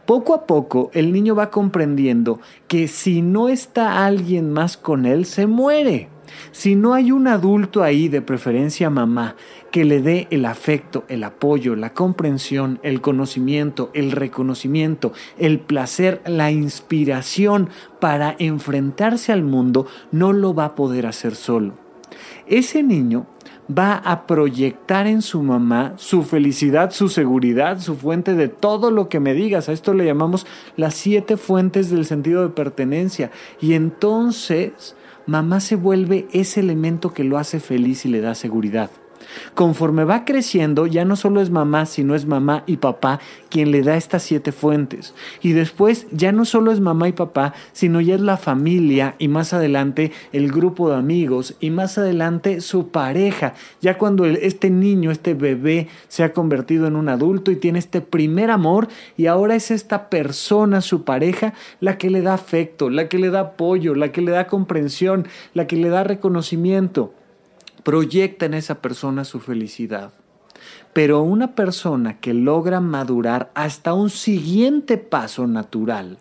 [0.09, 5.23] Poco a poco el niño va comprendiendo que si no está alguien más con él,
[5.27, 6.09] se muere.
[6.51, 9.35] Si no hay un adulto ahí, de preferencia mamá,
[9.69, 16.23] que le dé el afecto, el apoyo, la comprensión, el conocimiento, el reconocimiento, el placer,
[16.25, 21.75] la inspiración para enfrentarse al mundo, no lo va a poder hacer solo.
[22.47, 23.27] Ese niño
[23.69, 29.09] va a proyectar en su mamá su felicidad, su seguridad, su fuente de todo lo
[29.09, 29.69] que me digas.
[29.69, 33.31] A esto le llamamos las siete fuentes del sentido de pertenencia.
[33.61, 34.95] Y entonces
[35.25, 38.89] mamá se vuelve ese elemento que lo hace feliz y le da seguridad.
[39.55, 43.19] Conforme va creciendo, ya no solo es mamá, sino es mamá y papá
[43.49, 45.13] quien le da estas siete fuentes.
[45.41, 49.27] Y después ya no solo es mamá y papá, sino ya es la familia y
[49.27, 53.53] más adelante el grupo de amigos y más adelante su pareja.
[53.81, 58.01] Ya cuando este niño, este bebé se ha convertido en un adulto y tiene este
[58.01, 63.09] primer amor y ahora es esta persona, su pareja, la que le da afecto, la
[63.09, 67.13] que le da apoyo, la que le da comprensión, la que le da reconocimiento.
[67.83, 70.11] Proyecta en esa persona su felicidad.
[70.93, 76.17] Pero una persona que logra madurar hasta un siguiente paso natural,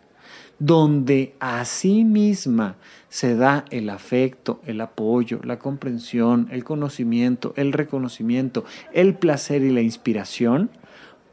[0.58, 2.76] donde a sí misma
[3.08, 9.70] se da el afecto, el apoyo, la comprensión, el conocimiento, el reconocimiento, el placer y
[9.70, 10.70] la inspiración,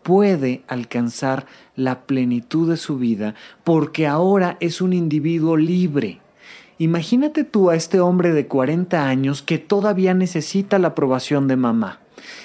[0.04, 6.22] puede alcanzar la plenitud de su vida porque ahora es un individuo libre.
[6.78, 12.00] Imagínate tú a este hombre de 40 años que todavía necesita la aprobación de mamá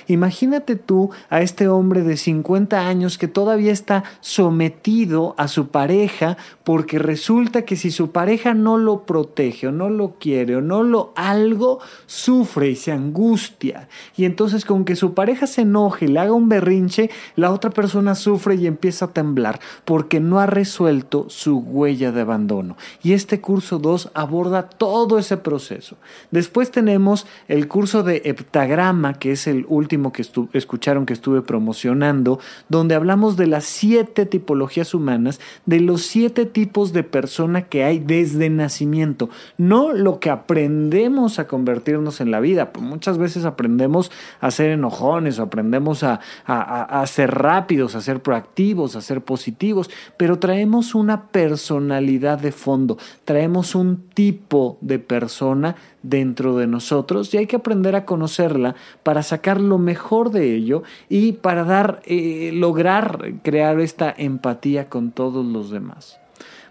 [0.06, 6.36] Imagínate tú a este hombre de 50 años que todavía está sometido a su pareja
[6.64, 10.82] porque resulta que si su pareja no lo protege o no lo quiere o no
[10.82, 13.88] lo algo, sufre y se angustia.
[14.16, 17.70] Y entonces con que su pareja se enoje y le haga un berrinche, la otra
[17.70, 22.76] persona sufre y empieza a temblar porque no ha resuelto su huella de abandono.
[23.02, 25.96] Y este curso 2 aborda todo ese proceso.
[26.30, 32.38] Después tenemos el curso de heptagrama, que es el último que escucharon que estuve promocionando,
[32.68, 37.98] donde hablamos de las siete tipologías humanas, de los siete tipos de persona que hay
[37.98, 42.72] desde nacimiento, no lo que aprendemos a convertirnos en la vida.
[42.72, 44.10] Pues muchas veces aprendemos
[44.40, 49.90] a ser enojones, o aprendemos a, a ser rápidos, a ser proactivos, a ser positivos,
[50.16, 57.38] pero traemos una personalidad de fondo, traemos un tipo de persona dentro de nosotros y
[57.38, 62.50] hay que aprender a conocerla para sacar lo mejor de ello y para dar, eh,
[62.54, 66.20] lograr crear esta empatía con todos los demás.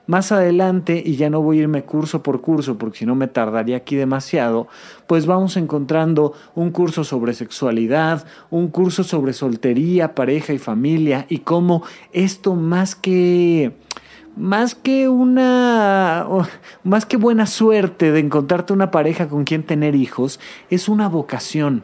[0.10, 3.28] Más adelante, y ya no voy a irme curso por curso porque si no me
[3.28, 4.68] tardaría aquí demasiado,
[5.06, 11.40] pues vamos encontrando un curso sobre sexualidad, un curso sobre soltería, pareja y familia y
[11.40, 13.72] cómo esto más que
[14.40, 16.26] más que una,
[16.84, 21.84] más que buena suerte de encontrarte una pareja con quien tener hijos, es una vocación.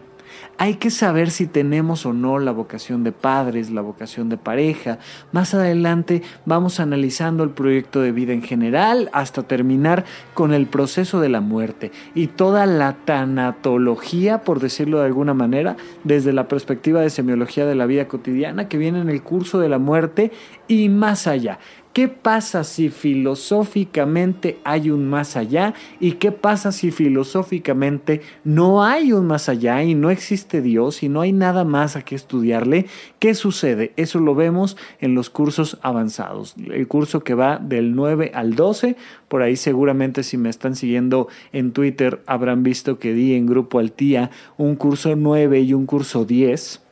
[0.57, 4.99] Hay que saber si tenemos o no la vocación de padres, la vocación de pareja.
[5.33, 11.19] Más adelante vamos analizando el proyecto de vida en general hasta terminar con el proceso
[11.19, 15.75] de la muerte y toda la tanatología, por decirlo de alguna manera,
[16.05, 19.67] desde la perspectiva de semiología de la vida cotidiana que viene en el curso de
[19.67, 20.31] la muerte
[20.69, 21.59] y más allá.
[21.95, 25.73] ¿Qué pasa si filosóficamente hay un más allá?
[26.01, 31.07] ¿Y qué pasa si filosóficamente no hay un más allá y no existe Dios y
[31.07, 32.87] no hay nada más a que estudiarle?
[33.19, 33.93] ¿Qué sucede?
[33.95, 36.55] Eso lo vemos en los cursos avanzados.
[36.69, 38.97] El curso que va del 9 al 12.
[39.29, 43.79] Por ahí seguramente si me están siguiendo en Twitter habrán visto que di en Grupo
[43.79, 46.84] Altía un curso 9 y un curso 10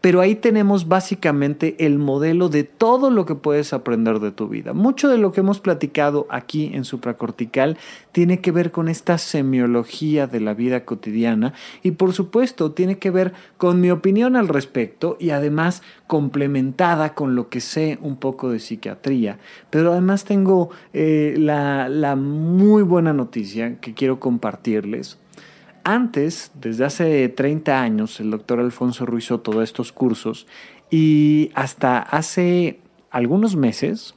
[0.00, 4.72] pero ahí tenemos básicamente el modelo de todo lo que puedes aprender de tu vida.
[4.72, 7.76] Mucho de lo que hemos platicado aquí en supracortical
[8.12, 13.10] tiene que ver con esta semiología de la vida cotidiana y por supuesto tiene que
[13.10, 18.50] ver con mi opinión al respecto y además complementada con lo que sé un poco
[18.50, 19.38] de psiquiatría.
[19.70, 25.18] Pero además tengo eh, la, la muy buena noticia que quiero compartirles
[25.84, 30.46] antes, desde hace 30 años, el doctor Alfonso Ruizó todos estos cursos
[30.90, 34.14] y hasta hace algunos meses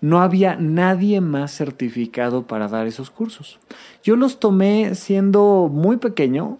[0.00, 3.60] no había nadie más certificado para dar esos cursos.
[4.02, 6.58] Yo los tomé siendo muy pequeño,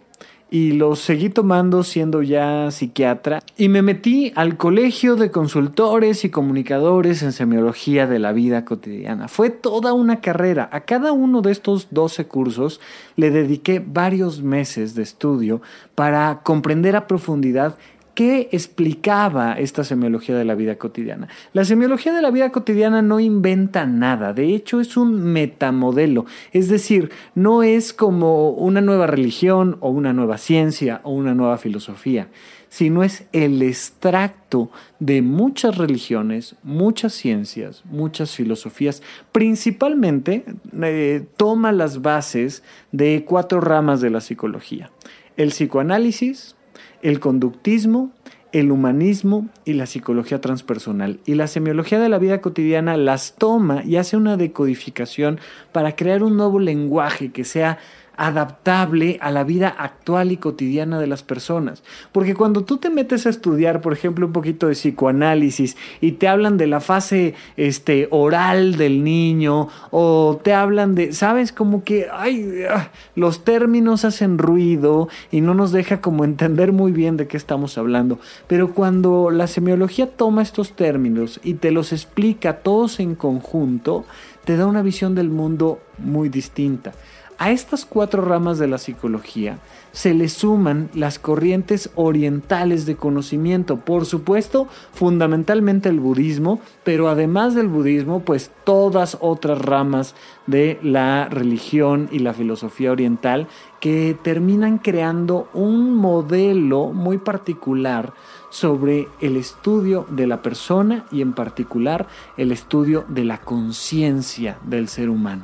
[0.53, 6.28] y los seguí tomando siendo ya psiquiatra y me metí al colegio de consultores y
[6.28, 9.28] comunicadores en semiología de la vida cotidiana.
[9.28, 10.68] Fue toda una carrera.
[10.70, 12.82] A cada uno de estos 12 cursos
[13.16, 15.62] le dediqué varios meses de estudio
[15.94, 17.78] para comprender a profundidad
[18.14, 21.28] ¿Qué explicaba esta semiología de la vida cotidiana?
[21.54, 26.68] La semiología de la vida cotidiana no inventa nada, de hecho es un metamodelo, es
[26.68, 32.28] decir, no es como una nueva religión o una nueva ciencia o una nueva filosofía,
[32.68, 39.02] sino es el extracto de muchas religiones, muchas ciencias, muchas filosofías,
[39.32, 40.44] principalmente
[40.82, 44.90] eh, toma las bases de cuatro ramas de la psicología,
[45.38, 46.56] el psicoanálisis,
[47.03, 48.11] el conductismo,
[48.53, 51.20] el humanismo y la psicología transpersonal.
[51.26, 55.40] Y la semiología de la vida cotidiana las toma y hace una decodificación
[55.72, 57.78] para crear un nuevo lenguaje que sea
[58.16, 61.82] adaptable a la vida actual y cotidiana de las personas.
[62.12, 66.28] Porque cuando tú te metes a estudiar, por ejemplo, un poquito de psicoanálisis y te
[66.28, 72.08] hablan de la fase este, oral del niño o te hablan de, sabes, como que
[72.12, 77.26] ay, ah, los términos hacen ruido y no nos deja como entender muy bien de
[77.26, 78.18] qué estamos hablando.
[78.46, 84.04] Pero cuando la semiología toma estos términos y te los explica todos en conjunto,
[84.44, 86.92] te da una visión del mundo muy distinta.
[87.43, 89.59] A estas cuatro ramas de la psicología
[89.90, 97.57] se le suman las corrientes orientales de conocimiento, por supuesto, fundamentalmente el budismo, pero además
[97.57, 100.14] del budismo, pues todas otras ramas
[100.47, 103.49] de la religión y la filosofía oriental
[103.80, 108.12] que terminan creando un modelo muy particular
[108.51, 114.86] sobre el estudio de la persona y en particular el estudio de la conciencia del
[114.86, 115.43] ser humano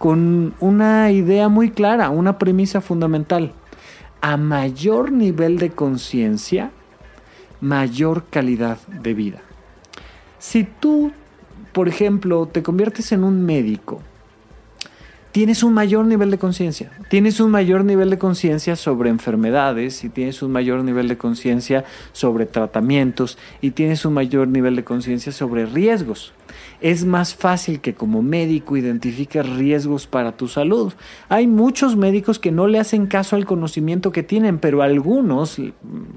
[0.00, 3.52] con una idea muy clara, una premisa fundamental.
[4.22, 6.70] A mayor nivel de conciencia,
[7.60, 9.42] mayor calidad de vida.
[10.38, 11.12] Si tú,
[11.72, 14.00] por ejemplo, te conviertes en un médico,
[15.32, 16.90] tienes un mayor nivel de conciencia.
[17.10, 21.84] Tienes un mayor nivel de conciencia sobre enfermedades y tienes un mayor nivel de conciencia
[22.12, 26.32] sobre tratamientos y tienes un mayor nivel de conciencia sobre riesgos
[26.80, 30.92] es más fácil que como médico identifiques riesgos para tu salud.
[31.28, 35.60] Hay muchos médicos que no le hacen caso al conocimiento que tienen, pero algunos,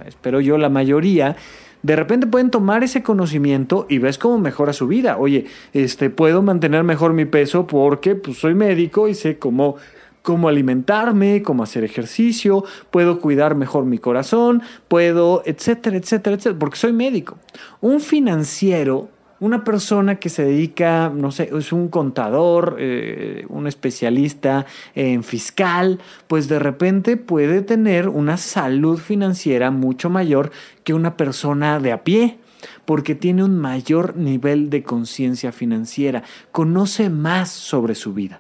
[0.06, 1.36] espero yo la mayoría,
[1.82, 5.18] de repente pueden tomar ese conocimiento y ves cómo mejora su vida.
[5.18, 9.76] Oye, este puedo mantener mejor mi peso porque pues, soy médico y sé cómo
[10.22, 16.78] cómo alimentarme, cómo hacer ejercicio, puedo cuidar mejor mi corazón, puedo, etcétera, etcétera, etcétera, porque
[16.78, 17.38] soy médico.
[17.82, 19.10] Un financiero
[19.44, 24.66] una persona que se dedica, no sé, es un contador, eh, un especialista
[24.96, 30.52] en fiscal, pues de repente puede tener una salud financiera mucho mayor
[30.86, 32.38] que una persona de a pie
[32.86, 36.24] porque tiene un mayor nivel de conciencia financiera,
[36.54, 38.40] conoce más sobre su vida.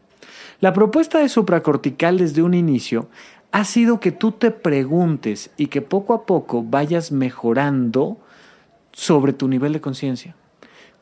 [0.61, 3.09] La propuesta de supracortical desde un inicio
[3.51, 8.17] ha sido que tú te preguntes y que poco a poco vayas mejorando
[8.93, 10.37] sobre tu nivel de conciencia.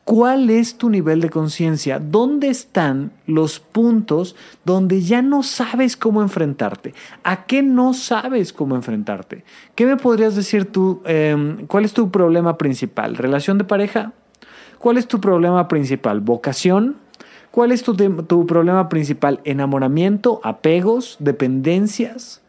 [0.04, 2.00] ¿Cuál es tu nivel de conciencia?
[2.00, 4.34] ¿Dónde están los puntos
[4.64, 6.92] donde ya no sabes cómo enfrentarte?
[7.22, 9.44] ¿A qué no sabes cómo enfrentarte?
[9.76, 11.02] ¿Qué me podrías decir tú?
[11.04, 13.16] Em, ¿Cuál es tu problema principal?
[13.16, 14.12] ¿Relación de pareja?
[14.80, 16.20] ¿Cuál es tu problema principal?
[16.20, 16.96] ¿Vocación?
[17.52, 19.40] ¿Cuál es tu, tu problema principal?
[19.44, 20.40] ¿Enamoramiento?
[20.42, 21.16] ¿Apegos?
[21.20, 22.41] ¿Dependencias?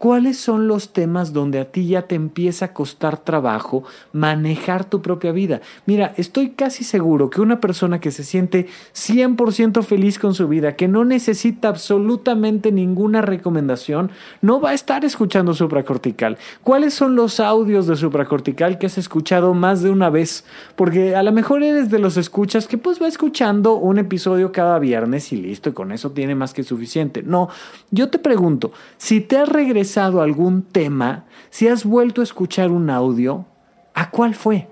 [0.00, 3.84] ¿Cuáles son los temas donde a ti ya te empieza a costar trabajo
[4.14, 5.60] manejar tu propia vida?
[5.84, 10.74] Mira, estoy casi seguro que una persona que se siente 100% feliz con su vida,
[10.74, 16.38] que no necesita absolutamente ninguna recomendación, no va a estar escuchando supracortical.
[16.62, 20.46] ¿Cuáles son los audios de supracortical que has escuchado más de una vez?
[20.76, 24.78] Porque a lo mejor eres de los escuchas que pues va escuchando un episodio cada
[24.78, 27.22] viernes y listo, y con eso tiene más que suficiente.
[27.22, 27.50] No,
[27.90, 32.90] yo te pregunto, si te has regresado algún tema, si has vuelto a escuchar un
[32.90, 33.46] audio,
[33.94, 34.68] ¿a cuál fue?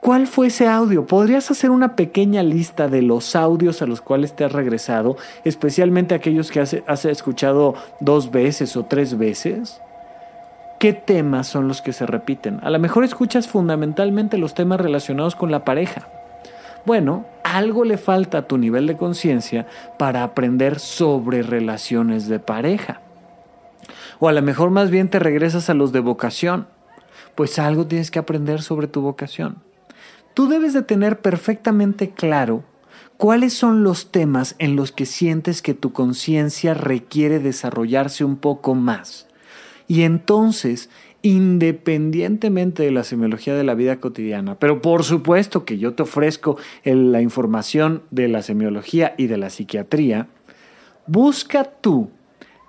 [0.00, 1.06] ¿Cuál fue ese audio?
[1.06, 6.14] ¿Podrías hacer una pequeña lista de los audios a los cuales te has regresado, especialmente
[6.14, 9.80] aquellos que has, has escuchado dos veces o tres veces?
[10.78, 12.60] ¿Qué temas son los que se repiten?
[12.62, 16.08] A lo mejor escuchas fundamentalmente los temas relacionados con la pareja.
[16.84, 19.66] Bueno, algo le falta a tu nivel de conciencia
[19.98, 23.00] para aprender sobre relaciones de pareja.
[24.18, 26.66] O a lo mejor más bien te regresas a los de vocación.
[27.34, 29.62] Pues algo tienes que aprender sobre tu vocación.
[30.34, 32.64] Tú debes de tener perfectamente claro
[33.16, 38.74] cuáles son los temas en los que sientes que tu conciencia requiere desarrollarse un poco
[38.74, 39.26] más.
[39.88, 40.90] Y entonces,
[41.22, 46.56] independientemente de la semiología de la vida cotidiana, pero por supuesto que yo te ofrezco
[46.84, 50.28] la información de la semiología y de la psiquiatría,
[51.06, 52.10] busca tú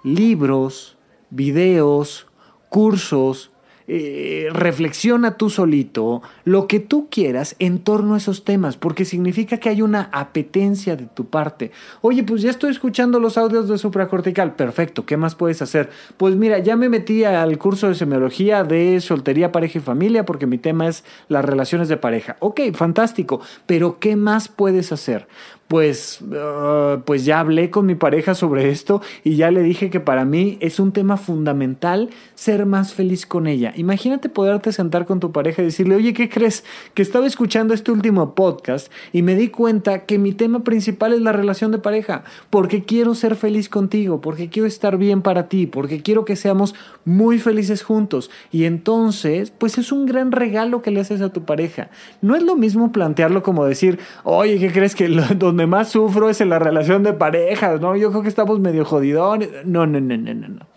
[0.03, 0.96] libros,
[1.29, 2.27] videos,
[2.69, 3.51] cursos,
[3.89, 9.59] eh, reflexiona tú solito lo que tú quieras en torno a esos temas, porque significa
[9.59, 11.71] que hay una apetencia de tu parte.
[12.01, 14.55] Oye, pues ya estoy escuchando los audios de supracortical.
[14.55, 15.89] Perfecto, ¿qué más puedes hacer?
[16.17, 20.47] Pues mira, ya me metí al curso de semiología de soltería, pareja y familia, porque
[20.47, 22.35] mi tema es las relaciones de pareja.
[22.39, 25.29] Ok, fantástico, pero ¿qué más puedes hacer?
[25.67, 29.99] Pues, ah, pues ya hablé con mi pareja sobre esto y ya le dije que
[29.99, 33.73] para mí es un tema fundamental ser más feliz con ella.
[33.75, 36.63] Imagínate poderte sentar con tu pareja y decirle, oye, ¿qué crees?
[36.93, 41.21] Que estaba escuchando este último podcast y me di cuenta que mi tema principal es
[41.21, 45.67] la relación de pareja, porque quiero ser feliz contigo, porque quiero estar bien para ti,
[45.67, 48.29] porque quiero que seamos muy felices juntos.
[48.51, 51.89] Y entonces, pues es un gran regalo que le haces a tu pareja.
[52.21, 56.41] No es lo mismo plantearlo como decir, oye, ¿qué crees que donde más sufro es
[56.41, 57.77] en la relación de pareja?
[57.77, 57.95] ¿no?
[57.95, 59.49] Yo creo que estamos medio jodidones.
[59.65, 60.47] No, no, no, no, no.
[60.49, 60.67] no.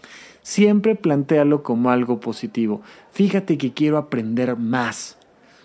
[0.42, 2.80] Siempre plantealo como algo positivo.
[3.10, 5.18] Fíjate que quiero aprender más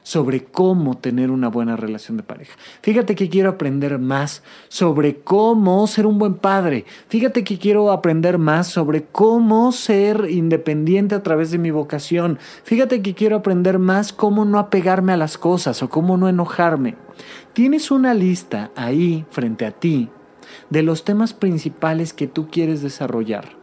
[0.05, 2.53] sobre cómo tener una buena relación de pareja.
[2.83, 6.85] Fíjate que quiero aprender más sobre cómo ser un buen padre.
[7.07, 12.37] Fíjate que quiero aprender más sobre cómo ser independiente a través de mi vocación.
[12.63, 17.04] Fíjate que quiero aprender más cómo no apegarme a las cosas o cómo no enojarme.
[17.55, 20.09] Tienes una lista ahí frente a ti
[20.69, 23.55] de los temas principales que tú quieres desarrollar.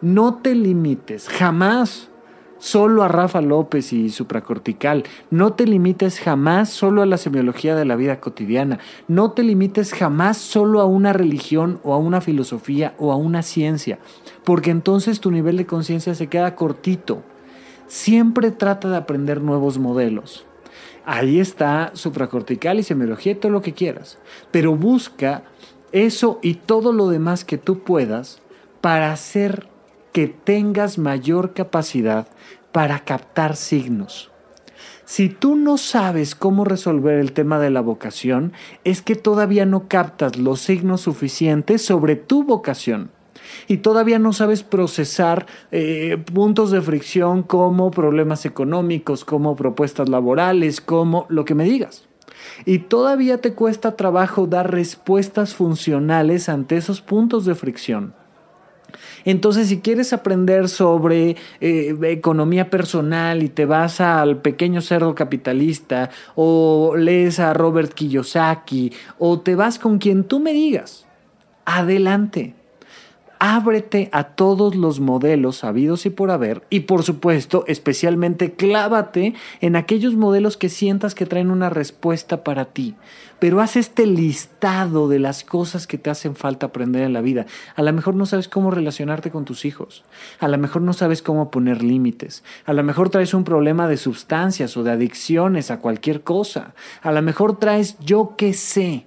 [0.00, 2.08] No te limites jamás
[2.56, 5.04] solo a Rafa López y supracortical.
[5.30, 8.78] No te limites jamás solo a la semiología de la vida cotidiana.
[9.08, 13.42] No te limites jamás solo a una religión o a una filosofía o a una
[13.42, 13.98] ciencia,
[14.42, 17.22] porque entonces tu nivel de conciencia se queda cortito.
[17.88, 20.47] Siempre trata de aprender nuevos modelos.
[21.10, 24.18] Ahí está supracortical y semiología todo lo que quieras,
[24.50, 25.42] pero busca
[25.90, 28.42] eso y todo lo demás que tú puedas
[28.82, 29.68] para hacer
[30.12, 32.28] que tengas mayor capacidad
[32.72, 34.30] para captar signos.
[35.06, 38.52] Si tú no sabes cómo resolver el tema de la vocación,
[38.84, 43.12] es que todavía no captas los signos suficientes sobre tu vocación
[43.66, 50.80] y todavía no sabes procesar eh, puntos de fricción como problemas económicos, como propuestas laborales,
[50.80, 52.08] como lo que me digas.
[52.64, 58.14] Y todavía te cuesta trabajo dar respuestas funcionales ante esos puntos de fricción.
[59.24, 66.10] Entonces, si quieres aprender sobre eh, economía personal y te vas al pequeño cerdo capitalista,
[66.34, 71.06] o lees a Robert Kiyosaki, o te vas con quien tú me digas,
[71.64, 72.54] adelante.
[73.40, 79.76] Ábrete a todos los modelos habidos y por haber y por supuesto especialmente clávate en
[79.76, 82.96] aquellos modelos que sientas que traen una respuesta para ti.
[83.38, 87.46] Pero haz este listado de las cosas que te hacen falta aprender en la vida.
[87.76, 90.04] A lo mejor no sabes cómo relacionarte con tus hijos.
[90.40, 92.42] A lo mejor no sabes cómo poner límites.
[92.66, 96.74] A lo mejor traes un problema de sustancias o de adicciones a cualquier cosa.
[97.02, 99.06] A lo mejor traes yo qué sé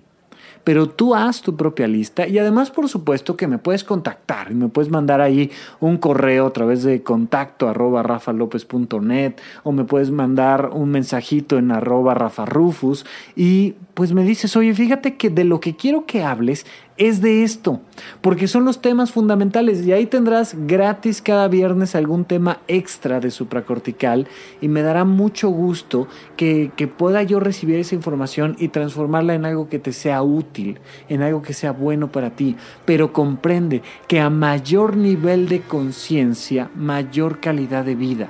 [0.64, 4.56] pero tú haz tu propia lista y además por supuesto que me puedes contactar y
[4.56, 9.34] me puedes mandar ahí un correo a través de contacto arroba rafalopez.net
[9.64, 13.06] o me puedes mandar un mensajito en arroba rafarufus
[13.36, 16.66] y pues me dices, oye, fíjate que de lo que quiero que hables
[16.98, 17.82] es de esto,
[18.22, 23.32] porque son los temas fundamentales y ahí tendrás gratis cada viernes algún tema extra de
[23.32, 24.28] supracortical
[24.62, 29.46] y me dará mucho gusto que, que pueda yo recibir esa información y transformarla en
[29.46, 30.80] algo que te sea útil,
[31.10, 36.70] en algo que sea bueno para ti, pero comprende que a mayor nivel de conciencia,
[36.76, 38.30] mayor calidad de vida.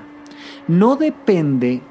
[0.67, 1.81] No depende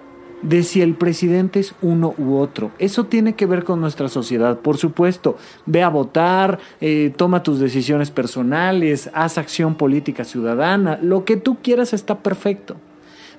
[0.42, 2.70] de si el presidente es uno u otro.
[2.78, 5.36] Eso tiene que ver con nuestra sociedad, por supuesto.
[5.66, 11.58] Ve a votar, eh, toma tus decisiones personales, haz acción política ciudadana, lo que tú
[11.62, 12.76] quieras está perfecto.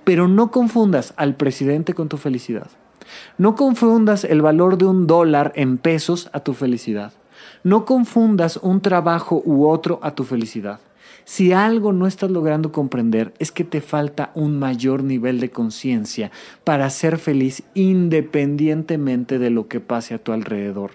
[0.03, 2.67] Pero no confundas al presidente con tu felicidad.
[3.37, 7.13] No confundas el valor de un dólar en pesos a tu felicidad.
[7.63, 10.79] No confundas un trabajo u otro a tu felicidad.
[11.33, 16.29] Si algo no estás logrando comprender es que te falta un mayor nivel de conciencia
[16.65, 20.91] para ser feliz independientemente de lo que pase a tu alrededor.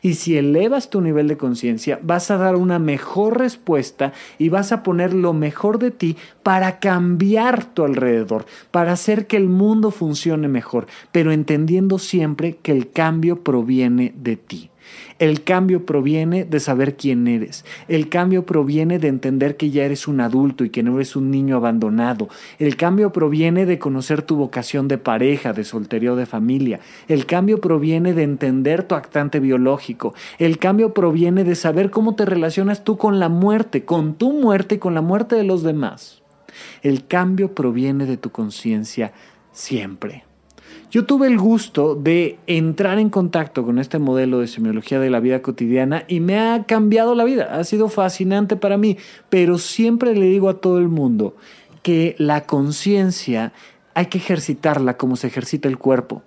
[0.00, 4.70] Y si elevas tu nivel de conciencia, vas a dar una mejor respuesta y vas
[4.70, 9.90] a poner lo mejor de ti para cambiar tu alrededor, para hacer que el mundo
[9.90, 14.71] funcione mejor, pero entendiendo siempre que el cambio proviene de ti.
[15.18, 17.64] El cambio proviene de saber quién eres.
[17.88, 21.30] El cambio proviene de entender que ya eres un adulto y que no eres un
[21.30, 22.28] niño abandonado.
[22.58, 26.80] El cambio proviene de conocer tu vocación de pareja, de soltería o de familia.
[27.08, 30.14] El cambio proviene de entender tu actante biológico.
[30.38, 34.76] El cambio proviene de saber cómo te relacionas tú con la muerte, con tu muerte
[34.76, 36.22] y con la muerte de los demás.
[36.82, 39.12] El cambio proviene de tu conciencia
[39.52, 40.24] siempre.
[40.90, 45.20] Yo tuve el gusto de entrar en contacto con este modelo de semiología de la
[45.20, 47.56] vida cotidiana y me ha cambiado la vida.
[47.58, 48.98] Ha sido fascinante para mí,
[49.30, 51.36] pero siempre le digo a todo el mundo
[51.82, 53.52] que la conciencia
[53.94, 56.22] hay que ejercitarla como se ejercita el cuerpo.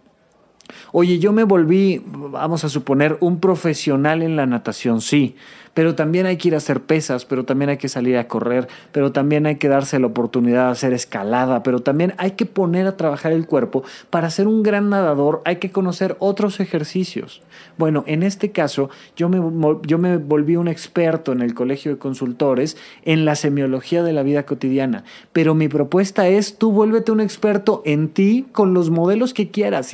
[0.92, 5.36] Oye, yo me volví, vamos a suponer, un profesional en la natación, sí,
[5.76, 8.70] pero también hay que ir a hacer pesas, pero también hay que salir a correr,
[8.94, 12.88] pero también hay que darse la oportunidad de hacer escalada, pero también hay que poner
[12.88, 13.84] a trabajar el cuerpo.
[14.10, 17.44] Para ser un gran nadador hay que conocer otros ejercicios.
[17.78, 19.42] Bueno, en este caso yo me,
[19.86, 24.24] yo me volví un experto en el Colegio de Consultores en la semiología de la
[24.24, 25.04] vida cotidiana,
[25.34, 29.94] pero mi propuesta es tú vuélvete un experto en ti con los modelos que quieras,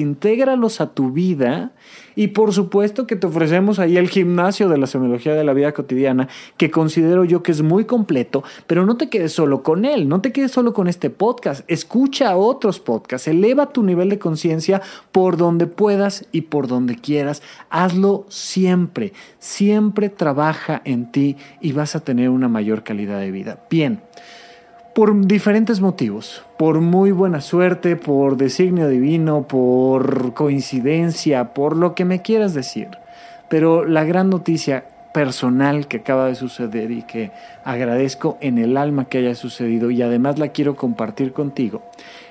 [0.70, 1.72] a tu vida.
[2.16, 5.72] Y por supuesto que te ofrecemos ahí el gimnasio de la semiología de la vida
[5.72, 10.09] cotidiana, que considero yo que es muy completo, pero no te quedes solo con él,
[10.09, 14.82] no te quedes solo con este podcast, escucha otros podcasts, eleva tu nivel de conciencia
[15.12, 21.95] por donde puedas y por donde quieras, hazlo siempre, siempre trabaja en ti y vas
[21.95, 23.66] a tener una mayor calidad de vida.
[23.70, 24.01] Bien
[24.93, 32.05] por diferentes motivos, por muy buena suerte, por designio divino, por coincidencia, por lo que
[32.05, 32.89] me quieras decir.
[33.47, 37.31] Pero la gran noticia personal que acaba de suceder y que
[37.63, 41.83] agradezco en el alma que haya sucedido y además la quiero compartir contigo,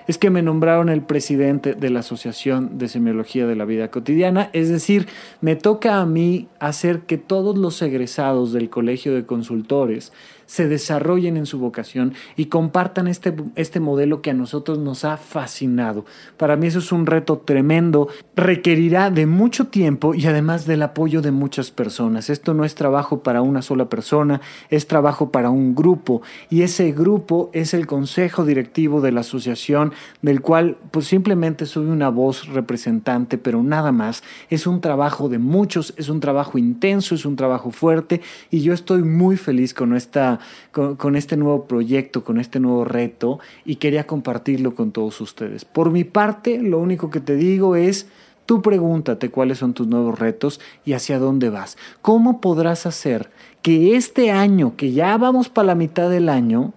[0.06, 4.50] es que me nombraron el presidente de la Asociación de Semiología de la Vida Cotidiana,
[4.52, 5.08] es decir,
[5.40, 10.12] me toca a mí hacer que todos los egresados del Colegio de Consultores
[10.51, 15.16] se desarrollen en su vocación y compartan este, este modelo que a nosotros nos ha
[15.16, 16.05] fascinado.
[16.36, 21.22] Para mí eso es un reto tremendo, requerirá de mucho tiempo y además del apoyo
[21.22, 22.30] de muchas personas.
[22.30, 24.40] Esto no es trabajo para una sola persona,
[24.70, 29.92] es trabajo para un grupo y ese grupo es el consejo directivo de la asociación
[30.20, 34.24] del cual pues simplemente soy una voz representante, pero nada más.
[34.48, 38.20] Es un trabajo de muchos, es un trabajo intenso, es un trabajo fuerte
[38.51, 40.39] y yo estoy muy feliz con esta
[40.72, 45.64] con, este nuevo proyecto, con este nuevo reto y quería compartirlo con todos ustedes.
[45.64, 48.09] Por mi parte, lo único que te digo es,
[48.47, 51.76] tú pregúntate cuáles son tus nuevos retos y hacia dónde vas.
[52.03, 53.30] ¿Cómo podrás hacer
[53.62, 56.72] que este año, que ya vamos para la mitad del año,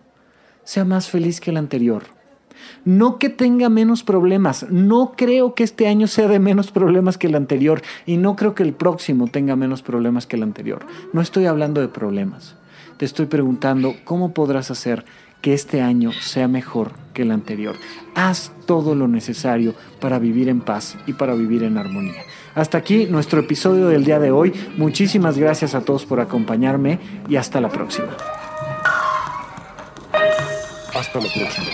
[0.63, 2.03] sea más feliz que el anterior?
[2.85, 7.27] No que tenga menos problemas, no creo que este año sea de menos problemas que
[7.27, 10.85] el anterior y no creo que el próximo tenga menos problemas que el anterior.
[11.11, 12.55] No estoy hablando de problemas
[12.97, 15.05] te estoy preguntando cómo podrás hacer
[15.41, 17.75] que este año sea mejor que el anterior.
[18.15, 22.21] Haz todo lo necesario para vivir en paz y para vivir en armonía.
[22.55, 24.53] Hasta aquí nuestro episodio del día de hoy.
[24.77, 28.15] Muchísimas gracias a todos por acompañarme y hasta la próxima.
[30.93, 31.67] Hasta la próxima.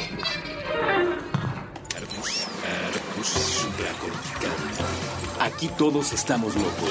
[5.40, 6.90] Aquí todos estamos locos.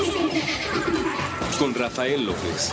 [1.58, 2.72] Con Rafael López.